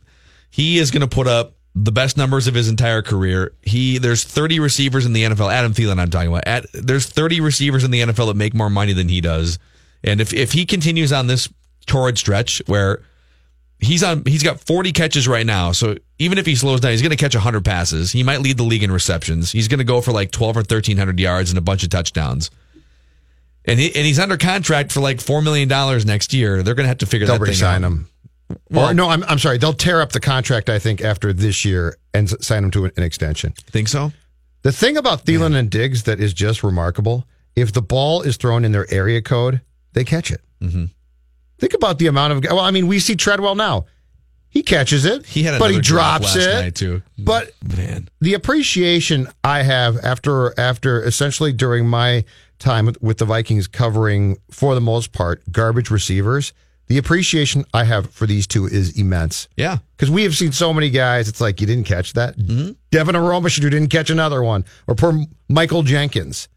[0.50, 1.54] he is going to put up
[1.84, 3.54] the best numbers of his entire career.
[3.62, 5.52] He there's 30 receivers in the NFL.
[5.52, 6.48] Adam Thielen, I'm talking about.
[6.48, 9.60] At, there's 30 receivers in the NFL that make more money than he does.
[10.04, 11.50] And if if he continues on this
[11.86, 13.04] torrid stretch where
[13.80, 15.72] he's on, he's got 40 catches right now.
[15.72, 18.12] So even if he slows down, he's going to catch 100 passes.
[18.12, 19.52] He might lead the league in receptions.
[19.52, 22.50] He's going to go for like 12 or 1300 yards and a bunch of touchdowns.
[23.66, 26.64] And he, and he's under contract for like four million dollars next year.
[26.64, 28.10] They're going to have to figure They'll that thing sign him.
[28.70, 29.58] Well, or, no, I'm, I'm sorry.
[29.58, 32.92] They'll tear up the contract, I think, after this year and sign him to an,
[32.98, 33.54] extension.
[33.54, 34.12] Think so?
[34.64, 35.60] The thing about Thielen yeah.
[35.60, 37.26] and Diggs that is just remarkable
[37.56, 39.62] if the ball is thrown in their area code,
[39.94, 40.42] they catch it.
[40.62, 40.86] Mm-hmm.
[41.60, 42.44] Think about the amount of.
[42.44, 43.86] Well, I mean, we see Treadwell now.
[44.50, 47.04] He catches it, he had but he drops it too.
[47.18, 52.24] But man, the appreciation I have after after essentially during my
[52.58, 56.54] time with the Vikings covering for the most part garbage receivers
[56.88, 59.48] the appreciation I have for these two is immense.
[59.58, 59.80] Yeah.
[59.96, 62.38] Because we have seen so many guys, it's like, you didn't catch that.
[62.38, 62.72] Mm-hmm.
[62.92, 64.64] Devin Aromash, you didn't catch another one.
[64.88, 66.48] Or poor Michael Jenkins.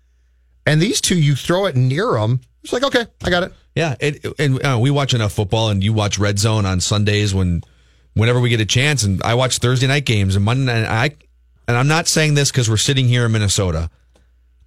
[0.66, 3.52] And these two, you throw it near them, it's like, okay, I got it.
[3.74, 3.96] Yeah.
[3.98, 7.62] It, and uh, we watch enough football, and you watch Red Zone on Sundays when,
[8.14, 9.02] whenever we get a chance.
[9.02, 10.88] And I watch Thursday night games and Monday night.
[10.88, 11.16] I,
[11.66, 13.90] and I'm not saying this because we're sitting here in Minnesota.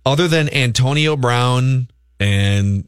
[0.05, 1.87] Other than Antonio Brown
[2.19, 2.87] and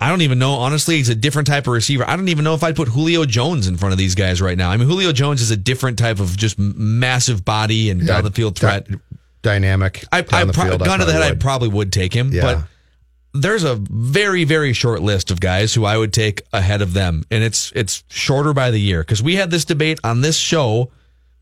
[0.00, 0.52] I don't even know.
[0.54, 2.08] Honestly, he's a different type of receiver.
[2.08, 4.56] I don't even know if I'd put Julio Jones in front of these guys right
[4.56, 4.70] now.
[4.70, 8.24] I mean, Julio Jones is a different type of just massive body and yeah, down
[8.24, 8.88] the field threat.
[8.88, 8.98] Di-
[9.42, 10.04] dynamic.
[10.10, 12.32] I, I, I pro- gun to the head, I probably would take him.
[12.32, 12.42] Yeah.
[12.42, 12.64] But
[13.42, 17.24] there's a very, very short list of guys who I would take ahead of them.
[17.30, 19.02] And it's it's shorter by the year.
[19.02, 20.90] Because we had this debate on this show,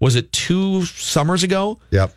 [0.01, 1.79] was it two summers ago?
[1.91, 2.13] Yep.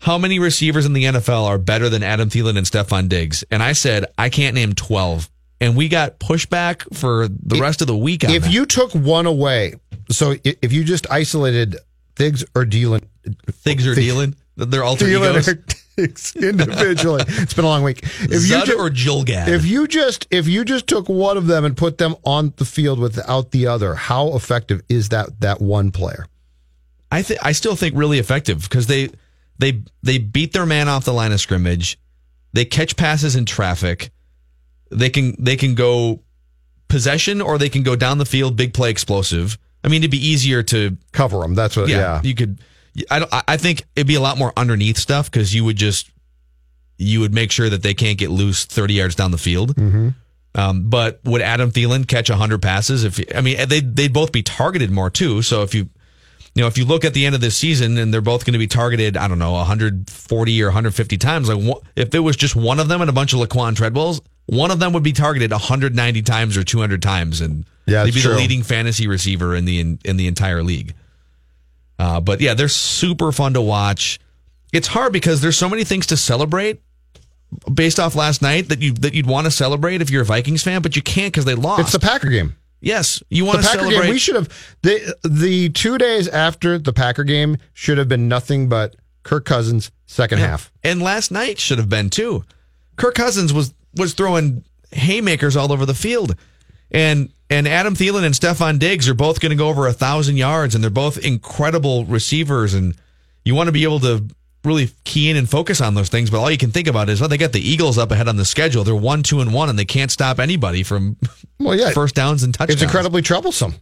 [0.00, 3.42] How many receivers in the NFL are better than Adam Thielen and Stefon Diggs?
[3.50, 5.30] And I said, I can't name 12
[5.64, 8.22] and we got pushback for the rest of the week.
[8.24, 8.52] if that.
[8.52, 9.74] you took one away,
[10.10, 11.76] so if you just isolated
[12.16, 13.08] Thiggs or Dealing,
[13.50, 15.48] Thiggs or Dealing, they're alter egos.
[15.96, 17.22] individually.
[17.28, 18.02] it's been a long week.
[18.02, 19.48] If Zud you ju- or Jilgad.
[19.48, 22.64] If you just if you just took one of them and put them on the
[22.64, 26.26] field without the other, how effective is that that one player?
[27.10, 29.10] I think I still think really effective because they
[29.58, 31.98] they they beat their man off the line of scrimmage.
[32.52, 34.10] They catch passes in traffic.
[34.94, 36.20] They can they can go
[36.88, 39.58] possession or they can go down the field, big play, explosive.
[39.82, 41.54] I mean, it'd be easier to cover them.
[41.54, 41.88] That's what.
[41.88, 42.20] Yeah, yeah.
[42.22, 42.60] you could.
[43.10, 43.30] I don't.
[43.32, 46.10] I think it'd be a lot more underneath stuff because you would just
[46.96, 49.74] you would make sure that they can't get loose thirty yards down the field.
[49.74, 50.10] Mm-hmm.
[50.56, 53.04] Um, but would Adam Thielen catch hundred passes?
[53.04, 55.42] If I mean, they they'd both be targeted more too.
[55.42, 55.88] So if you
[56.54, 58.52] you know, if you look at the end of this season and they're both going
[58.52, 62.54] to be targeted, I don't know, 140 or 150 times, like if it was just
[62.54, 65.50] one of them and a bunch of Laquan Treadwells, one of them would be targeted
[65.50, 68.32] 190 times or 200 times, and Yeah, they'd be true.
[68.32, 70.94] the leading fantasy receiver in the in, in the entire league.
[71.98, 74.18] Uh, but yeah, they're super fun to watch.
[74.72, 76.80] It's hard because there's so many things to celebrate
[77.72, 80.62] based off last night that you that you'd want to celebrate if you're a Vikings
[80.62, 81.82] fan, but you can't because they lost.
[81.82, 82.56] It's the Packer game.
[82.80, 84.02] yes, you want the to Packer celebrate.
[84.06, 84.10] game.
[84.12, 88.68] We should have the the two days after the Packer game should have been nothing
[88.68, 90.72] but Kirk Cousins second half.
[90.82, 92.42] And last night should have been too.
[92.96, 96.36] Kirk Cousins was was throwing haymakers all over the field,
[96.90, 100.36] and and Adam Thielen and Stefan Diggs are both going to go over a thousand
[100.36, 102.74] yards, and they're both incredible receivers.
[102.74, 102.96] And
[103.44, 104.24] you want to be able to
[104.64, 106.30] really key in and focus on those things.
[106.30, 108.36] But all you can think about is, well, they got the Eagles up ahead on
[108.36, 108.82] the schedule.
[108.82, 111.16] They're one, two, and one, and they can't stop anybody from
[111.58, 112.74] Well, yeah, first downs and touchdowns.
[112.74, 113.74] it's incredibly troublesome.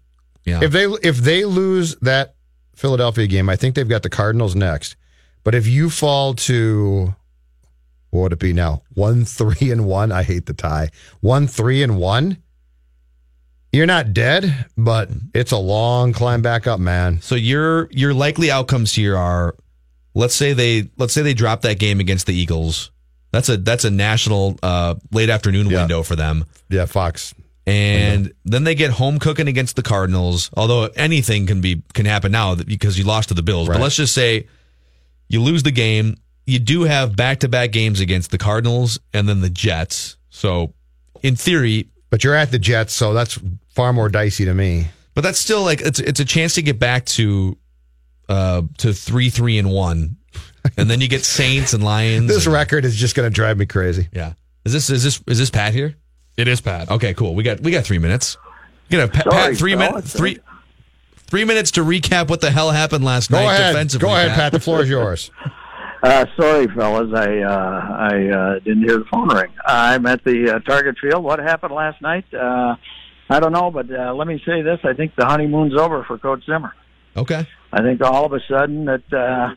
[0.45, 0.61] Yeah.
[0.63, 2.35] If they if they lose that
[2.75, 4.97] Philadelphia game, I think they've got the Cardinals next.
[5.45, 7.15] But if you fall to
[8.13, 8.83] what would it be now?
[8.93, 10.13] One three and one.
[10.13, 10.91] I hate the tie.
[11.21, 12.37] One three and one.
[13.73, 17.23] You're not dead, but it's a long climb back up, man.
[17.23, 19.57] So your your likely outcomes here are,
[20.15, 22.91] let's say they let's say they drop that game against the Eagles.
[23.31, 26.45] That's a that's a national uh, late afternoon window for them.
[26.69, 27.35] Yeah, Fox.
[27.67, 30.51] And then they get home cooking against the Cardinals.
[30.55, 33.69] Although anything can be can happen now because you lost to the Bills.
[33.69, 33.77] Right.
[33.77, 34.49] But let's just say
[35.29, 36.19] you lose the game.
[36.47, 40.17] You do have back to back games against the Cardinals and then the Jets.
[40.31, 40.75] So
[41.23, 43.39] in theory, But you're at the Jets, so that's
[43.71, 44.89] far more dicey to me.
[45.15, 47.57] but that's still like it's it's a chance to get back to
[48.29, 50.17] uh to three three and one,
[50.77, 52.27] and then you get Saints and Lions.
[52.29, 54.09] This and- record is just going to drive me crazy.
[54.13, 54.33] yeah.
[54.65, 55.95] Is this is this is this Pat here?
[56.37, 56.91] It is Pat.
[56.91, 57.35] Okay, cool.
[57.35, 58.37] We got we got three minutes.
[58.89, 60.39] You got Pat, Sorry, Pat three minutes three
[61.27, 63.73] three minutes to recap what the hell happened last Go night ahead.
[63.75, 64.07] defensively.
[64.09, 64.53] Go ahead, Pat.
[64.53, 65.31] The floor is yours.
[66.03, 69.53] Uh, sorry, fellas, I uh, I uh, didn't hear the phone ring.
[69.65, 71.23] I'm at the uh, Target Field.
[71.23, 72.25] What happened last night?
[72.35, 72.75] Uh,
[73.31, 76.19] I don't know, but uh, let me say this: I think the honeymoon's over for
[76.19, 76.75] Coach Zimmer.
[77.17, 77.47] Okay.
[77.73, 79.55] I think all of a sudden that uh,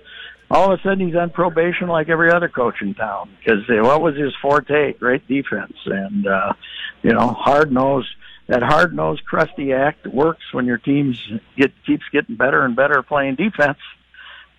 [0.51, 3.81] all of a sudden he's on probation like every other coach in town because uh,
[3.81, 4.93] what was his forte?
[4.93, 6.53] Great defense and uh,
[7.01, 8.07] you know hard nose.
[8.47, 11.19] That hard nosed, crusty act works when your teams
[11.57, 13.79] get keeps getting better and better playing defense,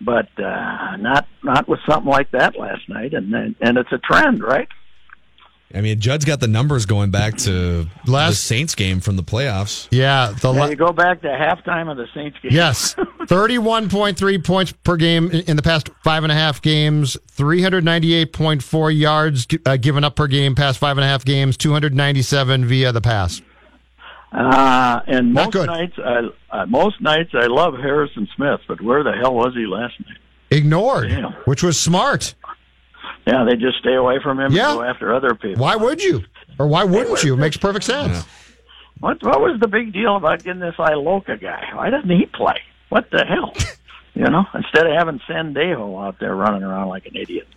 [0.01, 3.13] but uh, not not with something like that last night.
[3.13, 4.67] And and and it's a trend, right?
[5.75, 9.21] I mean, Judd's got the numbers going back to the Last- Saints game from the
[9.23, 9.89] playoffs.
[9.91, 12.53] Yeah, the Now la- you go back to halftime of the Saints game.
[12.53, 12.95] Yes,
[13.27, 17.17] thirty-one point three points per game in in the past five and a half games.
[17.29, 21.07] Three hundred ninety-eight point four yards uh, given up per game past five and a
[21.07, 21.57] half games.
[21.57, 23.41] Two hundred ninety-seven via the pass.
[24.31, 25.67] Uh, and most good.
[25.67, 29.65] nights, I uh, most nights I love Harrison Smith, but where the hell was he
[29.65, 30.17] last night?
[30.51, 31.31] Ignored, Damn.
[31.45, 32.35] which was smart.
[33.25, 34.69] Yeah, they just stay away from him Yeah.
[34.71, 35.61] and go after other people.
[35.61, 36.23] Why would you?
[36.59, 37.33] Or why wouldn't you?
[37.33, 38.25] It makes perfect sense.
[38.99, 41.69] What what was the big deal about getting this Iloka guy?
[41.73, 42.59] Why doesn't he play?
[42.89, 43.53] What the hell?
[44.15, 47.47] you know, instead of having Sendejo out there running around like an idiot.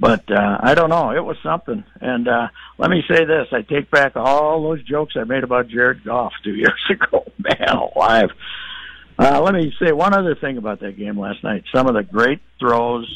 [0.00, 1.10] But uh, I don't know.
[1.10, 1.82] It was something.
[2.00, 5.66] And uh, let me say this: I take back all those jokes I made about
[5.68, 7.24] Jared Goff two years ago.
[7.38, 8.30] Man alive!
[9.18, 11.64] Uh, let me say one other thing about that game last night.
[11.74, 13.12] Some of the great throws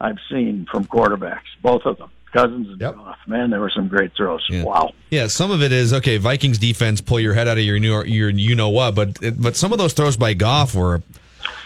[0.00, 3.18] I've seen from quarterbacks, both of them, Cousins and Goff.
[3.26, 4.46] Man, there were some great throws.
[4.50, 4.92] Wow.
[5.10, 6.16] Yeah, some of it is okay.
[6.16, 9.54] Vikings defense pull your head out of your new your you know what, but but
[9.54, 11.02] some of those throws by Goff were.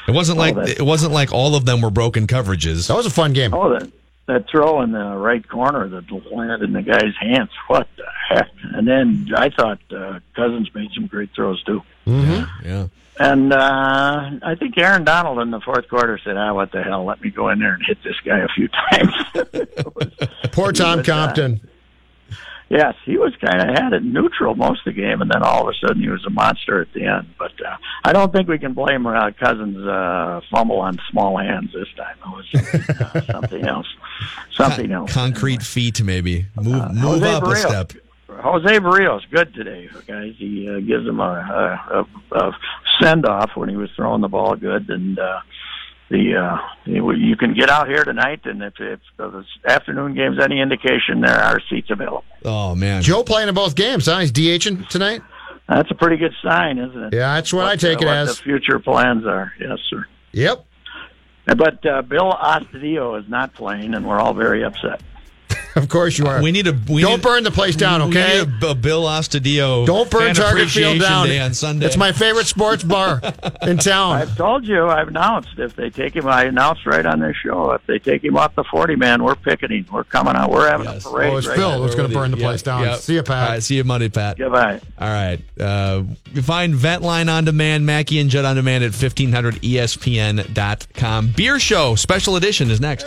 [0.08, 2.88] It wasn't Oh, like that's- it wasn't like all of them were broken coverages.
[2.88, 3.54] That was a fun game.
[3.54, 3.90] Oh, that
[4.26, 7.50] that throw in the right corner that landed in the guy's hands.
[7.68, 8.48] What the heck?
[8.74, 11.82] And then I thought uh, Cousins made some great throws too.
[12.06, 12.66] Mm-hmm.
[12.66, 12.88] Yeah.
[13.18, 17.04] And uh, I think Aaron Donald in the fourth quarter said, "Ah, what the hell?
[17.06, 19.14] Let me go in there and hit this guy a few times."
[20.52, 21.60] Poor Tom was, uh, Compton.
[22.68, 25.62] yes, he was kind of had it neutral most of the game, and then all
[25.62, 27.28] of a sudden he was a monster at the end.
[27.38, 31.72] But uh, I don't think we can blame uh, Cousins' uh, fumble on small hands
[31.72, 32.16] this time.
[32.18, 32.46] It was
[32.82, 33.55] something, uh, something else.
[34.68, 35.12] Something else.
[35.12, 37.92] Concrete feet, maybe move move Jose up a step.
[38.28, 40.34] Jose Berrios good today, guys.
[40.36, 42.58] He uh, gives him a, a, a, a
[43.00, 45.40] send off when he was throwing the ball good, and uh,
[46.10, 50.38] the uh, you you can get out here tonight, and if, if the afternoon game's
[50.38, 52.24] any indication, there are seats available.
[52.44, 54.06] Oh man, Joe playing in both games.
[54.06, 54.18] Huh?
[54.20, 55.22] He's DHing tonight.
[55.68, 57.12] That's a pretty good sign, isn't it?
[57.14, 58.36] Yeah, that's what I take it what as.
[58.36, 60.06] The future plans are, yes, sir.
[60.32, 60.64] Yep.
[61.46, 65.00] But uh, Bill Ostadio is not playing, and we're all very upset.
[65.76, 66.42] Of course you are.
[66.42, 66.72] We need a.
[66.88, 68.40] We Don't need, burn the place down, okay?
[68.40, 69.84] We need a, a Bill Ostadio.
[69.84, 71.26] Don't burn Target Field down.
[71.26, 71.84] Day on Sunday.
[71.84, 73.20] It's my favorite sports bar
[73.62, 74.16] in town.
[74.16, 77.72] I've told you, I've announced if they take him, I announced right on this show,
[77.72, 79.84] if they take him off the 40 man, we're picketing.
[79.92, 80.50] We're coming out.
[80.50, 81.34] We're having a parade.
[81.34, 82.80] Oh, it's right Phil who's going to burn the place down.
[82.82, 83.00] Yep.
[83.00, 83.46] See you, Pat.
[83.46, 84.38] All right, see you Monday, Pat.
[84.38, 84.80] Goodbye.
[84.98, 85.38] All right.
[85.60, 91.32] Uh, you find Ventline on demand, Mackey and Judd on demand at E 1500ESPN.com.
[91.36, 93.06] Beer Show Special Edition is next.